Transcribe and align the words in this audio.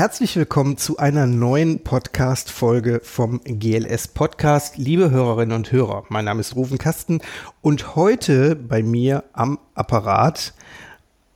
Herzlich 0.00 0.34
willkommen 0.34 0.78
zu 0.78 0.96
einer 0.96 1.26
neuen 1.26 1.84
Podcast-Folge 1.84 3.02
vom 3.04 3.42
GLS 3.44 4.08
Podcast. 4.08 4.78
Liebe 4.78 5.10
Hörerinnen 5.10 5.54
und 5.54 5.72
Hörer, 5.72 6.04
mein 6.08 6.24
Name 6.24 6.40
ist 6.40 6.56
Rufen 6.56 6.78
Kasten 6.78 7.20
und 7.60 7.96
heute 7.96 8.56
bei 8.56 8.82
mir 8.82 9.24
am 9.34 9.58
Apparat 9.74 10.54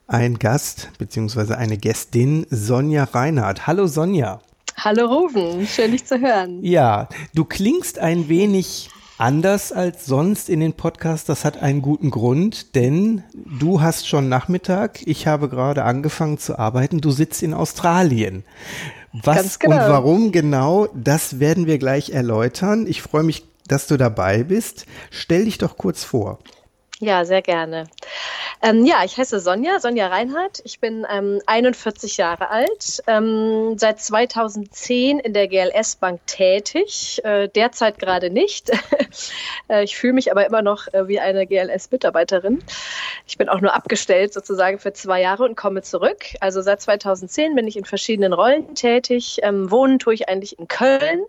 ein 0.07 0.39
Gast 0.39 0.89
bzw. 0.97 1.57
eine 1.57 1.77
Gästin, 1.77 2.47
Sonja 2.49 3.05
Reinhardt. 3.05 3.67
Hallo 3.67 3.87
Sonja. 3.87 4.41
Hallo 4.79 5.09
Rufen, 5.09 5.67
schön 5.67 5.93
dich 5.93 6.07
zu 6.07 6.19
hören. 6.19 6.65
Ja, 6.65 7.11
du 7.35 7.45
klingst 7.45 7.99
ein 7.99 8.31
wenig 8.31 8.89
anders 9.19 9.73
als 9.73 10.07
sonst 10.07 10.49
in 10.49 10.61
den 10.61 10.73
Podcast. 10.73 11.29
Das 11.29 11.45
hat 11.45 11.63
einen 11.63 11.83
guten 11.83 12.11
Grund, 12.11 12.75
denn 12.75 13.23
du 13.35 13.81
hast 13.81 14.09
schon 14.09 14.29
Nachmittag. 14.29 15.01
Ich 15.07 15.27
habe 15.27 15.49
gerade 15.49 15.85
angefangen 15.85 16.39
zu 16.39 16.59
arbeiten. 16.59 17.01
Du 17.01 17.11
sitzt 17.11 17.43
in 17.43 17.55
Australien. 17.55 18.45
Was 19.13 19.59
genau. 19.59 19.77
und 19.77 19.93
warum 19.93 20.33
genau, 20.33 20.89
das 20.95 21.39
werden 21.39 21.67
wir 21.67 21.79
gleich 21.79 22.11
erläutern. 22.11 22.87
Ich 22.89 23.03
freue 23.03 23.23
mich, 23.23 23.45
dass 23.69 23.87
du 23.87 23.97
dabei 23.97 24.43
bist. 24.43 24.87
Stell 25.11 25.45
dich 25.45 25.59
doch 25.59 25.77
kurz 25.77 26.03
vor. 26.05 26.39
Ja, 27.05 27.27
sehr 27.27 27.43
gerne. 27.43 27.85
Ähm, 28.63 28.87
ja, 28.87 29.05
ich 29.05 29.19
heiße 29.19 29.39
Sonja, 29.39 29.79
Sonja 29.79 30.07
Reinhardt. 30.07 30.63
Ich 30.65 30.81
bin 30.81 31.07
ähm, 31.11 31.43
41 31.45 32.17
Jahre 32.17 32.49
alt, 32.49 33.03
ähm, 33.07 33.77
seit 33.77 34.01
2010 34.01 35.19
in 35.19 35.35
der 35.35 35.49
GLS 35.49 35.97
Bank 35.97 36.27
tätig, 36.27 37.21
äh, 37.23 37.49
derzeit 37.49 37.99
gerade 37.99 38.31
nicht. 38.31 38.71
äh, 39.69 39.85
ich 39.85 39.99
fühle 39.99 40.15
mich 40.15 40.31
aber 40.31 40.47
immer 40.47 40.63
noch 40.63 40.89
äh, 40.95 41.07
wie 41.07 41.21
eine 41.21 41.47
GLS-Mitarbeiterin. 41.47 42.65
Ich 43.27 43.37
bin 43.37 43.51
auch 43.51 43.61
nur 43.61 43.75
abgestellt 43.75 44.33
sozusagen 44.33 44.79
für 44.79 44.95
zwei 44.95 45.21
Jahre 45.21 45.45
und 45.45 45.57
komme 45.57 45.83
zurück. 45.83 46.25
Also 46.41 46.63
seit 46.63 46.81
2010 46.81 47.55
bin 47.55 47.67
ich 47.67 47.77
in 47.77 47.85
verschiedenen 47.85 48.33
Rollen 48.33 48.75
tätig. 48.75 49.41
Ähm, 49.43 49.71
wohnen 49.71 49.99
tue 49.99 50.15
ich 50.15 50.31
eigentlich 50.31 50.59
in 50.59 50.69
Köln. 50.69 51.25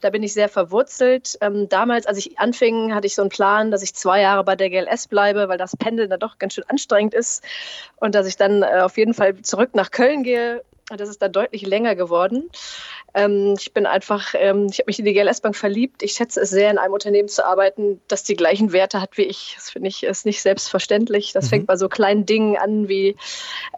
Da 0.00 0.08
bin 0.08 0.22
ich 0.22 0.32
sehr 0.32 0.48
verwurzelt. 0.48 1.36
Ähm, 1.42 1.68
damals, 1.68 2.06
als 2.06 2.16
ich 2.16 2.38
anfing, 2.38 2.94
hatte 2.94 3.06
ich 3.06 3.14
so 3.14 3.20
einen 3.20 3.30
Plan, 3.30 3.70
dass 3.70 3.82
ich 3.82 3.94
zwei 3.94 4.22
Jahre 4.22 4.42
bei 4.44 4.56
der 4.56 4.70
GLS 4.70 5.08
bleibe, 5.08 5.17
weil 5.18 5.58
das 5.58 5.76
Pendeln 5.76 6.10
da 6.10 6.16
doch 6.16 6.38
ganz 6.38 6.54
schön 6.54 6.64
anstrengend 6.68 7.14
ist 7.14 7.44
und 7.96 8.14
dass 8.14 8.26
ich 8.26 8.36
dann 8.36 8.62
äh, 8.62 8.80
auf 8.82 8.96
jeden 8.96 9.14
Fall 9.14 9.36
zurück 9.42 9.70
nach 9.74 9.90
Köln 9.90 10.22
gehe. 10.22 10.62
Das 10.96 11.08
ist 11.08 11.20
dann 11.20 11.32
deutlich 11.32 11.62
länger 11.66 11.94
geworden. 11.94 12.48
Ähm, 13.14 13.54
ich 13.58 13.72
bin 13.72 13.86
einfach, 13.86 14.34
ähm, 14.34 14.68
ich 14.70 14.78
habe 14.78 14.86
mich 14.86 14.98
in 14.98 15.04
die 15.04 15.12
GLS 15.12 15.40
Bank 15.40 15.56
verliebt. 15.56 16.02
Ich 16.02 16.12
schätze 16.12 16.40
es 16.40 16.50
sehr, 16.50 16.70
in 16.70 16.78
einem 16.78 16.94
Unternehmen 16.94 17.28
zu 17.28 17.44
arbeiten, 17.44 18.00
das 18.08 18.22
die 18.22 18.36
gleichen 18.36 18.72
Werte 18.72 19.00
hat 19.00 19.16
wie 19.18 19.22
ich. 19.22 19.52
Das 19.56 19.70
finde 19.70 19.88
ich 19.88 20.02
ist 20.02 20.24
nicht 20.24 20.40
selbstverständlich. 20.40 21.32
Das 21.32 21.46
mhm. 21.46 21.48
fängt 21.48 21.66
bei 21.66 21.76
so 21.76 21.88
kleinen 21.88 22.26
Dingen 22.26 22.56
an 22.56 22.88
wie 22.88 23.16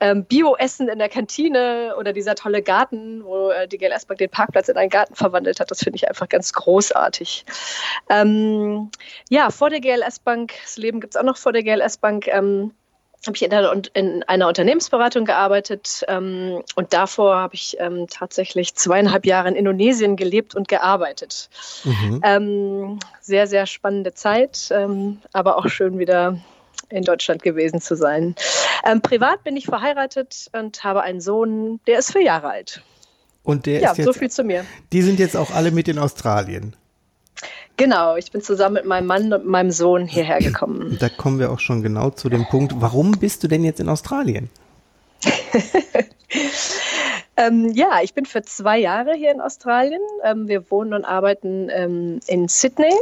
ähm, 0.01 0.25
Bio-Essen 0.25 0.89
in 0.89 0.99
der 0.99 1.09
Kantine 1.09 1.95
oder 1.99 2.13
dieser 2.13 2.35
tolle 2.35 2.63
Garten, 2.63 3.25
wo 3.25 3.51
äh, 3.51 3.67
die 3.67 3.79
GLS 3.79 4.07
Bank 4.07 4.19
den 4.19 4.31
Parkplatz 4.31 4.69
in 4.69 4.77
einen 4.77 4.91
Garten 4.91 5.15
verwandelt 5.15 5.61
hat. 5.61 5.71
Das 5.71 5.81
finde 5.81 5.97
ich 5.97 6.09
einfach 6.09 6.29
ganz 6.29 6.53
großartig. 6.53 7.45
Ähm, 8.09 8.91
ja, 9.29 9.51
vor 9.51 9.71
der 9.71 9.81
GLS 9.81 10.21
Bank, 10.21 10.53
das 10.63 10.77
Leben 10.77 11.01
gibt 11.01 11.15
es 11.15 11.21
auch 11.21 11.25
noch 11.25 11.37
vor 11.37 11.53
der 11.53 11.63
GLS 11.63 11.99
Bank. 11.99 12.29
Ähm, 12.29 12.73
habe 13.27 13.37
ich 13.37 13.43
in 13.43 13.53
einer, 13.53 13.83
in 13.93 14.23
einer, 14.23 14.49
Unternehmensberatung 14.49 15.25
gearbeitet 15.25 16.05
ähm, 16.09 16.63
und 16.75 16.93
davor 16.93 17.37
habe 17.37 17.55
ich 17.55 17.77
ähm, 17.79 18.07
tatsächlich 18.09 18.75
zweieinhalb 18.75 19.27
Jahre 19.27 19.49
in 19.49 19.57
Indonesien 19.57 20.17
gelebt 20.17 20.55
und 20.55 20.69
gearbeitet. 20.69 21.51
Mhm. 21.85 22.21
Ähm, 22.25 22.99
sehr, 23.21 23.47
sehr 23.47 23.67
spannende 23.67 24.15
Zeit, 24.15 24.71
ähm, 24.71 25.19
aber 25.33 25.59
auch 25.59 25.69
schön 25.69 25.99
wieder 25.99 26.39
in 26.89 27.05
Deutschland 27.05 27.43
gewesen 27.43 27.81
zu 27.81 27.95
sein. 27.95 28.35
Ähm, 28.85 29.03
privat 29.03 29.45
bin 29.45 29.57
ich 29.57 29.67
verheiratet 29.67 30.49
und 30.53 30.83
habe 30.83 31.03
einen 31.03 31.21
Sohn, 31.21 31.81
der 31.87 31.99
ist 31.99 32.13
vier 32.13 32.23
Jahre 32.23 32.49
alt. 32.49 32.83
Und 33.43 33.67
der 33.67 33.81
ja, 33.81 33.91
ist 33.91 33.99
jetzt, 33.99 34.07
so 34.07 34.13
viel 34.13 34.31
zu 34.31 34.45
mir. 34.45 34.65
Die 34.93 35.03
sind 35.03 35.19
jetzt 35.19 35.37
auch 35.37 35.51
alle 35.51 35.71
mit 35.71 35.89
in 35.89 35.99
Australien. 35.99 36.75
Genau, 37.81 38.17
ich 38.17 38.31
bin 38.31 38.43
zusammen 38.43 38.75
mit 38.75 38.85
meinem 38.85 39.07
Mann 39.07 39.33
und 39.33 39.47
meinem 39.47 39.71
Sohn 39.71 40.07
hierher 40.07 40.39
gekommen. 40.39 40.99
Da 41.01 41.09
kommen 41.09 41.39
wir 41.39 41.51
auch 41.51 41.61
schon 41.61 41.83
genau 41.83 42.11
zu 42.11 42.29
dem 42.29 42.45
Punkt, 42.45 42.75
warum 42.77 43.13
bist 43.13 43.43
du 43.43 43.49
denn 43.49 43.65
jetzt 43.65 43.81
in 43.81 43.89
Australien? 43.89 44.51
ähm, 47.39 47.71
ja, 47.73 48.01
ich 48.03 48.13
bin 48.13 48.27
für 48.27 48.43
zwei 48.43 48.79
Jahre 48.79 49.15
hier 49.15 49.33
in 49.33 49.41
Australien. 49.41 50.03
Ähm, 50.23 50.47
wir 50.47 50.71
wohnen 50.71 50.93
und 50.93 51.07
arbeiten 51.07 51.71
ähm, 51.71 52.21
in 52.27 52.49
Sydney. 52.49 52.93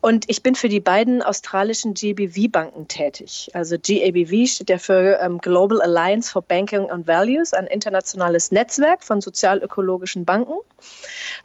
Und 0.00 0.24
ich 0.28 0.42
bin 0.42 0.54
für 0.54 0.68
die 0.68 0.80
beiden 0.80 1.22
australischen 1.22 1.94
GBV-Banken 1.94 2.88
tätig. 2.88 3.50
Also 3.54 3.76
GABV 3.76 4.46
steht 4.46 4.70
ja 4.70 4.78
für 4.78 5.18
ähm, 5.20 5.38
Global 5.38 5.80
Alliance 5.80 6.30
for 6.30 6.42
Banking 6.42 6.90
and 6.90 7.06
Values, 7.06 7.52
ein 7.52 7.66
internationales 7.66 8.50
Netzwerk 8.50 9.04
von 9.04 9.20
sozialökologischen 9.20 10.24
Banken. 10.24 10.54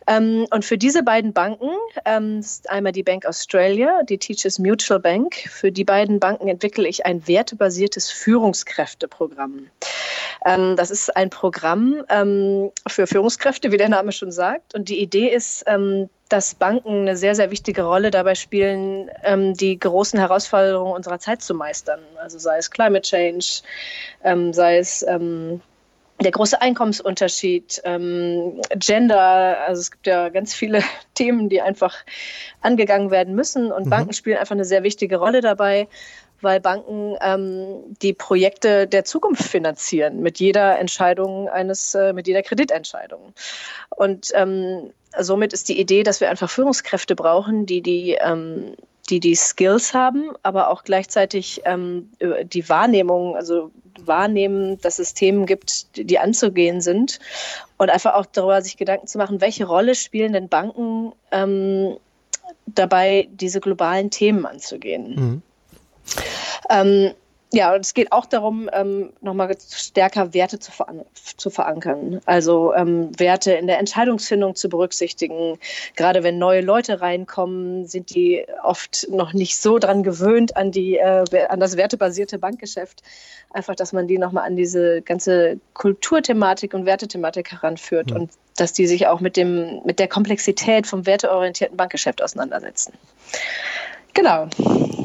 Ähm, 0.08 0.48
und 0.52 0.66
für 0.66 0.78
diese 0.78 1.04
beiden 1.04 1.34
Banken, 1.34 1.70
ähm, 2.06 2.40
ist 2.40 2.70
einmal 2.70 2.92
die 2.92 3.04
Bank 3.04 3.26
Australia, 3.26 4.04
die 4.04 4.18
Teachers 4.18 4.60
Mutual 4.60 5.00
Bank, 5.00 5.36
für 5.36 5.72
die 5.72 5.84
beiden 5.84 6.20
Banken 6.20 6.48
entwickle 6.48 6.88
ich 6.88 7.06
ein 7.06 7.28
wertebasiertes 7.28 8.10
Führungskräfteprogramm. 8.10 9.68
Ähm, 10.46 10.76
das 10.76 10.92
ist 10.92 11.16
ein 11.16 11.30
Programm 11.30 12.04
ähm, 12.10 12.72
für 12.88 13.08
Führungskräfte, 13.08 13.72
wie 13.72 13.78
der 13.78 13.90
Name 13.90 14.12
schon 14.12 14.32
sagt. 14.32 14.76
Und 14.76 14.90
die 14.90 15.02
Idee 15.02 15.28
ist, 15.28 15.64
ähm, 15.68 16.10
dass 16.30 16.56
Banken 16.56 17.02
eine 17.02 17.18
sehr, 17.18 17.36
sehr 17.36 17.52
wichtige 17.52 17.84
Rolle 17.84 18.12
dabei 18.12 18.36
spielen, 18.36 19.10
ähm, 19.24 19.54
die 19.54 19.80
großen 19.80 20.20
Herausforderungen 20.20 20.94
unserer 20.94 21.20
Zeit 21.20 21.42
zu 21.42 21.54
meistern. 21.54 22.00
Also 22.22 22.40
sei 22.40 22.58
es 22.58 22.72
Climate 22.72 23.02
Change, 23.02 23.62
ähm, 24.24 24.54
sei 24.54 24.78
es 24.78 25.04
ähm, 25.08 25.62
der 26.20 26.32
große 26.32 26.60
Einkommensunterschied, 26.60 27.82
ähm, 27.84 28.62
Gender, 28.76 29.58
also 29.68 29.82
es 29.82 29.92
gibt 29.92 30.08
ja 30.08 30.30
ganz 30.30 30.54
viele 30.54 30.82
Themen, 31.14 31.50
die 31.50 31.62
einfach 31.62 31.96
angegangen 32.62 33.12
werden 33.12 33.36
müssen 33.36 33.72
und 33.72 33.86
mhm. 33.86 33.90
Banken 33.90 34.14
spielen 34.14 34.38
einfach 34.38 34.56
eine 34.56 34.66
sehr 34.66 34.84
wichtige 34.84 35.18
Rolle 35.18 35.42
dabei 35.42 35.88
weil 36.42 36.60
Banken 36.60 37.16
ähm, 37.22 37.96
die 38.02 38.14
Projekte 38.14 38.88
der 38.88 39.06
Zukunft 39.06 39.44
finanzieren 39.44 40.22
mit 40.22 40.40
jeder 40.40 40.80
Entscheidung 40.80 41.50
eines, 41.50 41.96
äh, 41.96 42.14
mit 42.14 42.28
jeder 42.28 42.44
Kreditentscheidung. 42.44 43.34
Und 43.90 44.32
ähm, 44.34 44.92
somit 45.18 45.54
ist 45.54 45.70
die 45.70 45.80
Idee, 45.80 46.04
dass 46.04 46.22
wir 46.22 46.30
einfach 46.30 46.50
Führungskräfte 46.50 47.16
brauchen, 47.16 47.66
die 47.66 47.82
die, 47.82 48.18
ähm, 48.20 48.76
die, 49.10 49.20
die 49.20 49.36
Skills 49.36 49.94
haben, 49.94 50.32
aber 50.44 50.70
auch 50.70 50.84
gleichzeitig 50.84 51.62
ähm, 51.66 52.12
die 52.44 52.68
Wahrnehmung, 52.70 53.36
also 53.36 53.72
wahrnehmen, 54.06 54.80
dass 54.82 55.00
es 55.00 55.14
Themen 55.14 55.46
gibt, 55.46 55.98
die, 55.98 56.20
anzugehen 56.20 56.82
sind 56.82 57.20
und 57.78 57.90
einfach 57.90 58.14
auch 58.14 58.26
darüber 58.26 58.62
sich 58.62 58.78
Gedanken 58.78 59.08
zu 59.08 59.18
machen, 59.18 59.42
welche 59.42 59.66
Rolle 59.66 59.96
spielen 59.96 60.34
denn 60.34 60.50
Banken 60.50 61.14
ähm, 61.32 61.98
dabei, 62.68 63.28
diese 63.32 63.60
globalen 63.60 64.12
Themen 64.12 64.46
anzugehen. 64.46 65.16
Mhm. 65.16 65.42
Ähm, 66.70 67.14
ja, 67.54 67.74
und 67.74 67.80
es 67.80 67.94
geht 67.94 68.12
auch 68.12 68.26
darum, 68.26 68.70
ähm, 68.74 69.14
nochmal 69.22 69.56
stärker 69.74 70.34
Werte 70.34 70.60
zu, 70.60 70.70
veran 70.70 71.06
zu 71.14 71.50
verankern. 71.50 72.20
Also 72.26 72.74
ähm, 72.74 73.18
Werte 73.18 73.54
in 73.54 73.68
der 73.68 73.80
Entscheidungsfindung 73.80 74.56
zu 74.56 74.68
berücksichtigen. 74.68 75.58
Gerade 75.96 76.24
wenn 76.24 76.40
neue 76.40 76.60
Leute 76.60 77.00
reinkommen, 77.00 77.88
sind 77.88 78.14
die 78.14 78.46
oft 78.64 79.08
noch 79.10 79.32
nicht 79.32 79.62
so 79.62 79.80
dran 79.80 80.04
gewöhnt 80.04 80.58
an, 80.58 80.72
die, 80.72 80.98
äh, 80.98 81.24
an 81.48 81.62
das 81.62 81.78
wertebasierte 81.78 82.38
Bankgeschäft. 82.38 83.02
Einfach, 83.52 83.76
dass 83.76 83.94
man 83.94 84.10
die 84.10 84.18
nochmal 84.18 84.46
an 84.46 84.58
diese 84.58 85.02
ganze 85.02 85.58
Kulturthematik 85.74 86.74
und 86.74 86.86
Wertethematik 86.86 87.54
heranführt 87.54 88.10
mhm. 88.10 88.18
und 88.18 88.32
dass 88.58 88.74
die 88.74 88.88
sich 88.88 89.08
auch 89.08 89.22
mit, 89.22 89.38
dem, 89.38 89.82
mit 89.86 90.00
der 90.00 90.10
Komplexität 90.10 90.86
vom 90.86 91.06
werteorientierten 91.06 91.78
Bankgeschäft 91.78 92.22
auseinandersetzen. 92.22 92.92
Genau. 94.18 94.48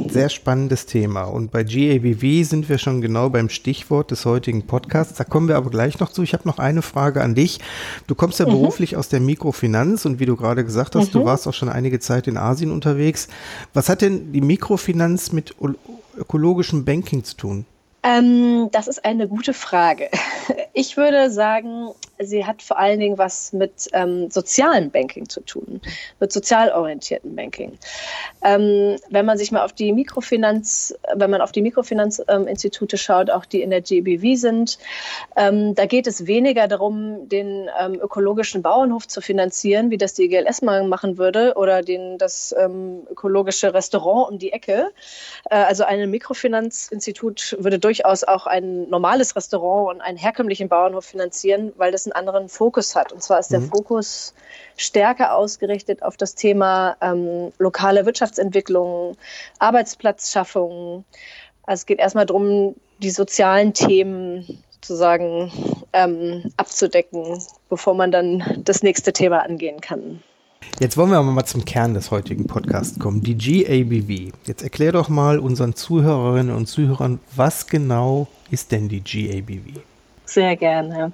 Sehr 0.08 0.30
spannendes 0.30 0.86
Thema. 0.86 1.24
Und 1.24 1.50
bei 1.50 1.64
GABV 1.64 2.48
sind 2.48 2.70
wir 2.70 2.78
schon 2.78 3.02
genau 3.02 3.28
beim 3.28 3.50
Stichwort 3.50 4.10
des 4.10 4.24
heutigen 4.24 4.66
Podcasts. 4.66 5.18
Da 5.18 5.24
kommen 5.24 5.48
wir 5.48 5.56
aber 5.56 5.68
gleich 5.68 6.00
noch 6.00 6.10
zu. 6.10 6.22
Ich 6.22 6.32
habe 6.32 6.48
noch 6.48 6.58
eine 6.58 6.80
Frage 6.80 7.20
an 7.20 7.34
dich. 7.34 7.60
Du 8.06 8.14
kommst 8.14 8.38
ja 8.38 8.46
mhm. 8.46 8.52
beruflich 8.52 8.96
aus 8.96 9.10
der 9.10 9.20
Mikrofinanz 9.20 10.06
und 10.06 10.18
wie 10.18 10.24
du 10.24 10.34
gerade 10.34 10.64
gesagt 10.64 10.94
hast, 10.94 11.08
mhm. 11.08 11.18
du 11.18 11.24
warst 11.26 11.46
auch 11.46 11.52
schon 11.52 11.68
einige 11.68 12.00
Zeit 12.00 12.26
in 12.26 12.38
Asien 12.38 12.70
unterwegs. 12.70 13.28
Was 13.74 13.90
hat 13.90 14.00
denn 14.00 14.32
die 14.32 14.40
Mikrofinanz 14.40 15.32
mit 15.32 15.54
ökologischem 16.16 16.86
Banking 16.86 17.22
zu 17.22 17.36
tun? 17.36 17.66
Ähm, 18.02 18.68
das 18.72 18.88
ist 18.88 19.04
eine 19.04 19.28
gute 19.28 19.52
Frage. 19.52 20.08
Ich 20.74 20.96
würde 20.96 21.30
sagen, 21.30 21.90
sie 22.24 22.46
hat 22.46 22.62
vor 22.62 22.78
allen 22.78 22.98
Dingen 22.98 23.18
was 23.18 23.52
mit 23.52 23.88
ähm, 23.92 24.30
sozialem 24.30 24.90
Banking 24.90 25.28
zu 25.28 25.40
tun, 25.40 25.80
mit 26.18 26.32
sozial 26.32 26.70
orientierten 26.72 27.36
Banking. 27.36 27.78
Ähm, 28.42 28.96
wenn 29.10 29.26
man 29.26 29.36
sich 29.36 29.52
mal 29.52 29.64
auf 29.64 29.72
die 29.72 29.92
Mikrofinanz, 29.92 30.94
wenn 31.14 31.30
man 31.30 31.42
auf 31.42 31.52
die 31.52 31.60
Mikrofinanzinstitute 31.60 32.96
schaut, 32.96 33.30
auch 33.30 33.44
die 33.44 33.62
in 33.62 33.70
der 33.70 33.82
GBV 33.82 34.40
sind, 34.40 34.78
ähm, 35.36 35.74
da 35.74 35.84
geht 35.84 36.06
es 36.06 36.26
weniger 36.26 36.68
darum, 36.68 37.28
den 37.28 37.68
ähm, 37.78 38.00
ökologischen 38.00 38.62
Bauernhof 38.62 39.06
zu 39.06 39.20
finanzieren, 39.20 39.90
wie 39.90 39.98
das 39.98 40.14
die 40.14 40.28
GLS 40.28 40.62
mal 40.62 40.84
machen 40.84 41.18
würde, 41.18 41.54
oder 41.56 41.82
den, 41.82 42.16
das 42.16 42.54
ähm, 42.58 43.06
ökologische 43.10 43.74
Restaurant 43.74 44.30
um 44.30 44.38
die 44.38 44.52
Ecke. 44.52 44.90
Äh, 45.50 45.56
also 45.56 45.84
ein 45.84 46.10
Mikrofinanzinstitut 46.10 47.56
würde 47.58 47.78
durchaus 47.78 48.24
auch 48.24 48.46
ein 48.46 48.88
normales 48.88 49.36
Restaurant 49.36 49.94
und 49.94 50.00
ein 50.00 50.16
herkömmliches 50.16 50.62
wirtschaftlichen 50.62 50.68
Bauernhof 50.68 51.04
finanzieren, 51.04 51.72
weil 51.76 51.92
das 51.92 52.06
einen 52.14 52.28
anderen 52.28 52.48
Fokus 52.48 52.94
hat. 52.94 53.12
Und 53.12 53.22
zwar 53.22 53.38
ist 53.38 53.52
der 53.52 53.60
mhm. 53.60 53.70
Fokus 53.70 54.34
stärker 54.76 55.34
ausgerichtet 55.34 56.02
auf 56.02 56.16
das 56.16 56.34
Thema 56.34 56.96
ähm, 57.00 57.52
lokale 57.58 58.06
Wirtschaftsentwicklung, 58.06 59.16
Arbeitsplatzschaffung. 59.58 61.04
Also 61.64 61.82
es 61.82 61.86
geht 61.86 61.98
erstmal 61.98 62.26
darum, 62.26 62.74
die 62.98 63.10
sozialen 63.10 63.74
Themen 63.74 64.62
sozusagen 64.70 65.52
ähm, 65.92 66.52
abzudecken, 66.56 67.40
bevor 67.68 67.94
man 67.94 68.10
dann 68.10 68.62
das 68.64 68.82
nächste 68.82 69.12
Thema 69.12 69.42
angehen 69.42 69.80
kann. 69.80 70.22
Jetzt 70.80 70.96
wollen 70.96 71.10
wir 71.10 71.18
aber 71.18 71.30
mal 71.30 71.44
zum 71.44 71.64
Kern 71.64 71.94
des 71.94 72.10
heutigen 72.10 72.46
Podcasts 72.46 72.98
kommen, 72.98 73.20
die 73.22 73.36
GABV. 73.36 74.32
Jetzt 74.46 74.62
erklär 74.62 74.92
doch 74.92 75.08
mal 75.08 75.38
unseren 75.38 75.74
Zuhörerinnen 75.74 76.54
und 76.54 76.66
Zuhörern, 76.66 77.20
was 77.34 77.66
genau 77.66 78.26
ist 78.50 78.72
denn 78.72 78.88
die 78.88 79.00
GABV? 79.00 79.80
Sehr 80.24 80.56
gerne. 80.56 81.12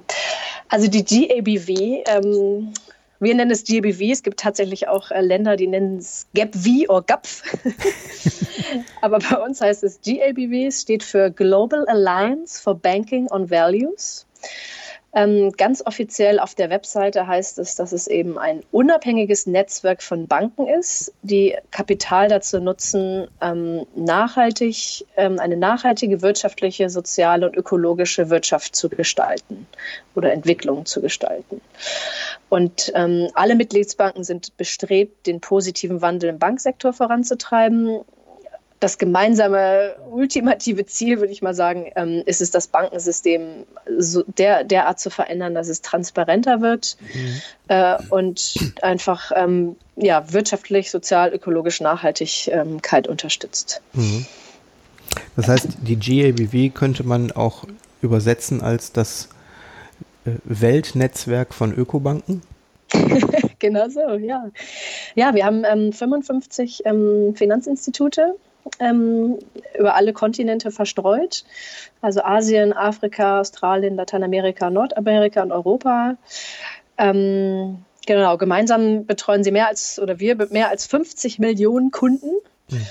Also 0.69 0.89
die 0.89 1.05
GABV, 1.05 2.03
ähm, 2.07 2.73
wir 3.21 3.35
nennen 3.35 3.51
es 3.51 3.65
GABV, 3.65 4.01
es 4.13 4.23
gibt 4.23 4.39
tatsächlich 4.39 4.89
auch 4.89 5.11
äh, 5.11 5.21
Länder, 5.21 5.57
die 5.57 5.67
nennen 5.67 5.99
es 5.99 6.27
GAPV 6.35 6.89
oder 6.89 7.03
GAPF. 7.03 7.43
aber 9.01 9.19
bei 9.19 9.37
uns 9.39 9.61
heißt 9.61 9.83
es 9.85 10.01
GABV, 10.05 10.69
es 10.69 10.83
steht 10.83 11.03
für 11.03 11.31
Global 11.31 11.87
Alliance 11.89 12.61
for 12.63 12.75
Banking 12.75 13.29
on 13.31 13.51
Values. 13.51 14.27
Ähm, 15.15 15.53
ganz 15.57 15.83
offiziell 15.85 16.39
auf 16.39 16.55
der 16.55 16.69
Webseite 16.69 17.27
heißt 17.27 17.59
es, 17.59 17.75
dass 17.77 17.93
es 17.93 18.09
eben 18.09 18.39
ein 18.39 18.63
unabhängiges 18.73 19.47
Netzwerk 19.47 20.03
von 20.03 20.27
Banken 20.27 20.69
ist, 20.69 21.13
die 21.23 21.57
Kapital 21.71 22.29
dazu 22.29 22.61
nutzen, 22.61 23.27
ähm, 23.41 23.87
nachhaltig, 23.97 25.07
ähm, 25.17 25.39
eine 25.39 25.57
nachhaltige 25.57 26.21
wirtschaftliche, 26.21 26.91
soziale 26.91 27.47
und 27.47 27.57
ökologische 27.57 28.29
Wirtschaft 28.29 28.77
zu 28.77 28.91
gestalten 28.91 29.67
oder 30.15 30.31
Entwicklung 30.33 30.85
zu 30.85 31.01
gestalten. 31.01 31.63
Und 32.51 32.93
ähm, 32.95 33.29
alle 33.33 33.55
Mitgliedsbanken 33.55 34.25
sind 34.25 34.57
bestrebt, 34.59 35.27
den 35.27 35.41
positiven 35.41 36.03
Wandel 36.03 36.31
im 36.31 36.39
Banksektor 36.39 36.93
voranzutreiben 36.93 38.01
das 38.81 38.99
gemeinsame 38.99 39.97
ultimative 40.11 40.87
Ziel, 40.87 41.19
würde 41.19 41.33
ich 41.33 41.43
mal 41.43 41.55
sagen, 41.55 41.91
ähm, 41.97 42.23
ist 42.27 42.41
es, 42.41 42.51
das 42.51 42.69
Bankensystem 42.69 43.65
so 43.99 44.23
der, 44.27 44.65
derart 44.65 45.01
zu 45.01 45.11
verändern, 45.11 45.55
dass 45.55 45.69
es 45.69 45.83
transparenter 45.83 46.61
wird 46.61 46.97
mhm. 47.13 47.41
äh, 47.69 47.97
und 48.11 48.75
einfach 48.83 49.33
ähm, 49.35 49.77
ja, 49.97 50.33
wirtschaftlich, 50.33 50.91
sozial, 50.91 51.33
ökologisch 51.35 51.81
Nachhaltigkeit 51.81 53.09
unterstützt. 53.09 53.83
Mhm. 53.95 54.27
Das 55.37 55.49
heißt, 55.49 55.69
die 55.83 55.97
GABW 55.97 56.71
könnte 56.71 57.03
man 57.03 57.33
auch 57.33 57.65
übersetzen 58.01 58.63
als 58.63 58.93
das 58.93 59.29
äh, 60.25 60.33
Weltnetzwerk 60.45 61.53
von 61.53 61.73
Ökobanken? 61.75 62.43
genau 63.59 63.89
so, 63.89 64.15
ja. 64.15 64.51
Ja, 65.15 65.35
wir 65.35 65.45
haben 65.45 65.65
ähm, 65.65 65.93
55 65.93 66.83
ähm, 66.87 67.35
Finanzinstitute 67.35 68.35
ähm, 68.81 69.39
über 69.79 69.95
alle 69.95 70.13
Kontinente 70.13 70.71
verstreut. 70.71 71.45
Also 72.01 72.23
Asien, 72.23 72.73
Afrika, 72.73 73.41
Australien, 73.41 73.97
Lateinamerika, 73.97 74.71
Nordamerika 74.71 75.43
und 75.43 75.53
Europa. 75.53 76.17
Ähm, 76.97 77.85
genau, 78.07 78.37
gemeinsam 78.37 79.07
betreuen 79.07 79.45
sie 79.45 79.51
mehr 79.51 79.69
als, 79.69 79.99
oder 79.99 80.21
wir 80.21 80.37
mehr 80.51 80.69
als 80.69 80.87
50 80.87 81.39
Millionen 81.39 81.91
Kunden. 81.91 82.31
Mhm. 82.71 82.87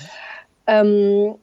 Ähm, 0.68 1.36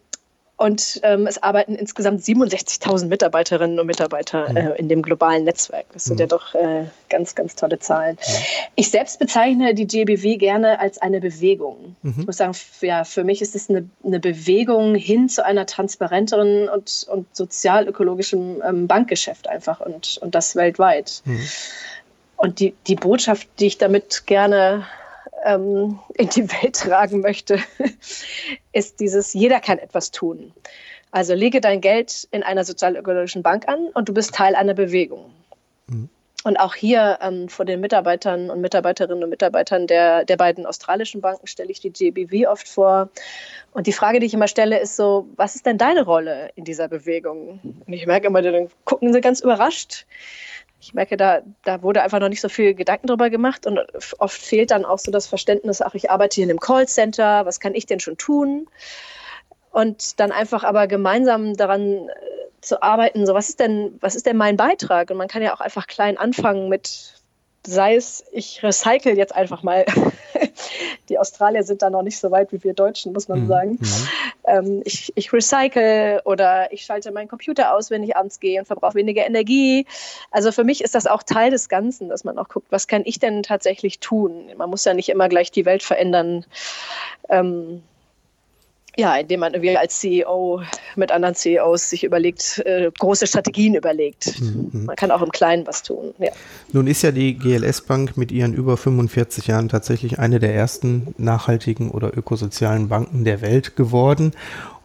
und 0.56 1.00
ähm, 1.02 1.26
es 1.26 1.42
arbeiten 1.42 1.74
insgesamt 1.74 2.20
67.000 2.20 3.06
Mitarbeiterinnen 3.06 3.80
und 3.80 3.86
Mitarbeiter 3.86 4.48
mhm. 4.50 4.56
äh, 4.56 4.74
in 4.76 4.88
dem 4.88 5.02
globalen 5.02 5.42
Netzwerk. 5.42 5.86
Das 5.92 6.04
sind 6.04 6.14
mhm. 6.14 6.20
ja 6.20 6.26
doch 6.26 6.54
äh, 6.54 6.84
ganz, 7.10 7.34
ganz 7.34 7.56
tolle 7.56 7.80
Zahlen. 7.80 8.16
Mhm. 8.16 8.32
Ich 8.76 8.90
selbst 8.90 9.18
bezeichne 9.18 9.74
die 9.74 9.86
GBW 9.86 10.36
gerne 10.36 10.78
als 10.78 10.98
eine 10.98 11.20
Bewegung. 11.20 11.96
Mhm. 12.02 12.14
Ich 12.20 12.26
muss 12.26 12.36
sagen, 12.36 12.54
ja, 12.82 13.02
für 13.02 13.24
mich 13.24 13.42
ist 13.42 13.56
es 13.56 13.68
eine, 13.68 13.88
eine 14.04 14.20
Bewegung 14.20 14.94
hin 14.94 15.28
zu 15.28 15.44
einer 15.44 15.66
transparenteren 15.66 16.68
und, 16.68 17.06
und 17.10 17.34
sozial-ökologischen 17.34 18.62
ähm, 18.64 18.86
Bankgeschäft 18.86 19.48
einfach 19.48 19.80
und, 19.80 20.18
und 20.22 20.36
das 20.36 20.54
weltweit. 20.54 21.22
Mhm. 21.24 21.40
Und 22.36 22.60
die, 22.60 22.74
die 22.86 22.94
Botschaft, 22.96 23.48
die 23.58 23.66
ich 23.66 23.78
damit 23.78 24.26
gerne 24.26 24.86
ähm, 25.44 25.98
in 26.14 26.28
die 26.28 26.50
Welt 26.50 26.76
tragen 26.76 27.20
möchte, 27.20 27.58
ist 28.72 29.00
dieses, 29.00 29.32
jeder 29.34 29.60
kann 29.60 29.78
etwas 29.78 30.10
tun. 30.10 30.52
Also 31.10 31.34
lege 31.34 31.60
dein 31.60 31.80
Geld 31.80 32.26
in 32.32 32.42
einer 32.42 32.64
sozialökologischen 32.64 33.42
Bank 33.42 33.68
an 33.68 33.88
und 33.94 34.08
du 34.08 34.14
bist 34.14 34.34
Teil 34.34 34.56
einer 34.56 34.74
Bewegung. 34.74 35.30
Mhm. 35.86 36.08
Und 36.42 36.58
auch 36.58 36.74
hier 36.74 37.18
ähm, 37.22 37.48
vor 37.48 37.64
den 37.64 37.80
Mitarbeitern 37.80 38.50
und 38.50 38.60
Mitarbeiterinnen 38.60 39.24
und 39.24 39.30
Mitarbeitern 39.30 39.86
der, 39.86 40.26
der 40.26 40.36
beiden 40.36 40.66
australischen 40.66 41.22
Banken 41.22 41.46
stelle 41.46 41.70
ich 41.70 41.80
die 41.80 41.88
JBV 41.88 42.50
oft 42.50 42.68
vor. 42.68 43.08
Und 43.72 43.86
die 43.86 43.92
Frage, 43.92 44.20
die 44.20 44.26
ich 44.26 44.34
immer 44.34 44.46
stelle, 44.46 44.78
ist 44.78 44.96
so, 44.96 45.26
was 45.36 45.54
ist 45.54 45.64
denn 45.64 45.78
deine 45.78 46.04
Rolle 46.04 46.50
in 46.54 46.64
dieser 46.64 46.88
Bewegung? 46.88 47.60
Und 47.86 47.92
ich 47.92 48.06
merke 48.06 48.26
immer, 48.26 48.42
dann 48.42 48.68
gucken 48.84 49.14
sie 49.14 49.22
ganz 49.22 49.40
überrascht 49.40 50.04
ich 50.84 50.92
merke, 50.92 51.16
da, 51.16 51.40
da 51.64 51.82
wurde 51.82 52.02
einfach 52.02 52.20
noch 52.20 52.28
nicht 52.28 52.42
so 52.42 52.50
viel 52.50 52.74
Gedanken 52.74 53.06
drüber 53.06 53.30
gemacht 53.30 53.66
und 53.66 53.80
oft 54.18 54.40
fehlt 54.40 54.70
dann 54.70 54.84
auch 54.84 54.98
so 54.98 55.10
das 55.10 55.26
Verständnis, 55.26 55.80
ach, 55.80 55.94
ich 55.94 56.10
arbeite 56.10 56.34
hier 56.34 56.44
in 56.44 56.50
einem 56.50 56.60
Callcenter, 56.60 57.46
was 57.46 57.58
kann 57.58 57.74
ich 57.74 57.86
denn 57.86 58.00
schon 58.00 58.18
tun? 58.18 58.66
Und 59.70 60.20
dann 60.20 60.30
einfach 60.30 60.62
aber 60.62 60.86
gemeinsam 60.86 61.54
daran 61.56 62.08
äh, 62.08 62.12
zu 62.60 62.82
arbeiten, 62.82 63.24
so 63.24 63.32
was 63.32 63.48
ist 63.48 63.60
denn, 63.60 63.96
was 64.00 64.14
ist 64.14 64.26
denn 64.26 64.36
mein 64.36 64.58
Beitrag? 64.58 65.10
Und 65.10 65.16
man 65.16 65.28
kann 65.28 65.42
ja 65.42 65.54
auch 65.54 65.60
einfach 65.60 65.86
klein 65.86 66.18
anfangen 66.18 66.68
mit 66.68 67.14
sei 67.66 67.96
es, 67.96 68.24
ich 68.32 68.62
recycle 68.62 69.16
jetzt 69.16 69.34
einfach 69.34 69.62
mal. 69.62 69.84
Die 71.08 71.18
Australier 71.18 71.62
sind 71.64 71.82
da 71.82 71.90
noch 71.90 72.02
nicht 72.02 72.18
so 72.18 72.30
weit 72.30 72.52
wie 72.52 72.62
wir 72.64 72.72
Deutschen, 72.72 73.12
muss 73.12 73.28
man 73.28 73.42
mhm. 73.42 73.48
sagen. 73.48 73.70
Mhm. 73.80 74.08
Ähm, 74.46 74.82
ich, 74.84 75.12
ich 75.14 75.32
recycle 75.32 76.22
oder 76.24 76.72
ich 76.72 76.84
schalte 76.84 77.12
meinen 77.12 77.28
Computer 77.28 77.74
aus, 77.74 77.90
wenn 77.90 78.02
ich 78.02 78.16
abends 78.16 78.40
gehe 78.40 78.58
und 78.58 78.66
verbrauche 78.66 78.94
weniger 78.94 79.26
Energie. 79.26 79.86
Also 80.30 80.52
für 80.52 80.64
mich 80.64 80.82
ist 80.82 80.94
das 80.94 81.06
auch 81.06 81.22
Teil 81.22 81.50
des 81.50 81.68
Ganzen, 81.68 82.08
dass 82.08 82.24
man 82.24 82.38
auch 82.38 82.48
guckt, 82.48 82.66
was 82.70 82.86
kann 82.88 83.02
ich 83.04 83.18
denn 83.18 83.42
tatsächlich 83.42 84.00
tun? 84.00 84.50
Man 84.56 84.70
muss 84.70 84.84
ja 84.84 84.94
nicht 84.94 85.08
immer 85.08 85.28
gleich 85.28 85.50
die 85.50 85.64
Welt 85.64 85.82
verändern. 85.82 86.46
Ähm, 87.28 87.82
ja, 88.96 89.16
indem 89.16 89.40
man 89.40 89.54
irgendwie 89.54 89.76
als 89.76 89.98
CEO 90.00 90.62
mit 90.96 91.10
anderen 91.10 91.34
CEOs 91.34 91.90
sich 91.90 92.04
überlegt, 92.04 92.62
äh, 92.64 92.90
große 92.96 93.26
Strategien 93.26 93.74
überlegt. 93.74 94.40
Mhm. 94.40 94.84
Man 94.86 94.96
kann 94.96 95.10
auch 95.10 95.22
im 95.22 95.30
Kleinen 95.30 95.66
was 95.66 95.82
tun. 95.82 96.14
Ja. 96.18 96.30
Nun 96.72 96.86
ist 96.86 97.02
ja 97.02 97.10
die 97.10 97.36
GLS 97.36 97.82
Bank 97.82 98.16
mit 98.16 98.30
ihren 98.32 98.54
über 98.54 98.76
45 98.76 99.46
Jahren 99.46 99.68
tatsächlich 99.68 100.18
eine 100.18 100.38
der 100.38 100.54
ersten 100.54 101.14
nachhaltigen 101.18 101.90
oder 101.90 102.16
ökosozialen 102.16 102.88
Banken 102.88 103.24
der 103.24 103.40
Welt 103.40 103.76
geworden. 103.76 104.32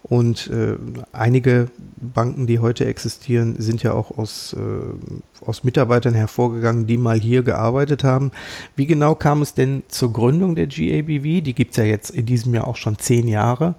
Und 0.04 0.48
äh, 0.48 0.76
einige 1.12 1.68
Banken, 1.98 2.48
die 2.48 2.60
heute 2.60 2.86
existieren, 2.86 3.56
sind 3.60 3.84
ja 3.84 3.94
auch 3.94 4.18
aus, 4.18 4.54
äh, 4.54 5.46
aus 5.46 5.64
Mitarbeitern 5.64 6.14
hervorgegangen, 6.14 6.88
die 6.88 6.98
mal 6.98 7.20
hier 7.20 7.44
gearbeitet 7.44 8.04
haben. 8.04 8.32
Wie 8.76 8.86
genau 8.86 9.16
kam 9.16 9.42
es 9.42 9.54
denn 9.54 9.84
zur 9.90 10.14
Gründung 10.14 10.56
der 10.56 10.68
GABV? 10.68 11.44
Die 11.44 11.54
gibt 11.54 11.72
es 11.72 11.78
ja 11.78 11.84
jetzt 11.84 12.12
in 12.12 12.26
diesem 12.26 12.54
Jahr 12.54 12.68
auch 12.68 12.78
schon 12.78 12.98
zehn 12.98 13.28
Jahre. 13.28 13.76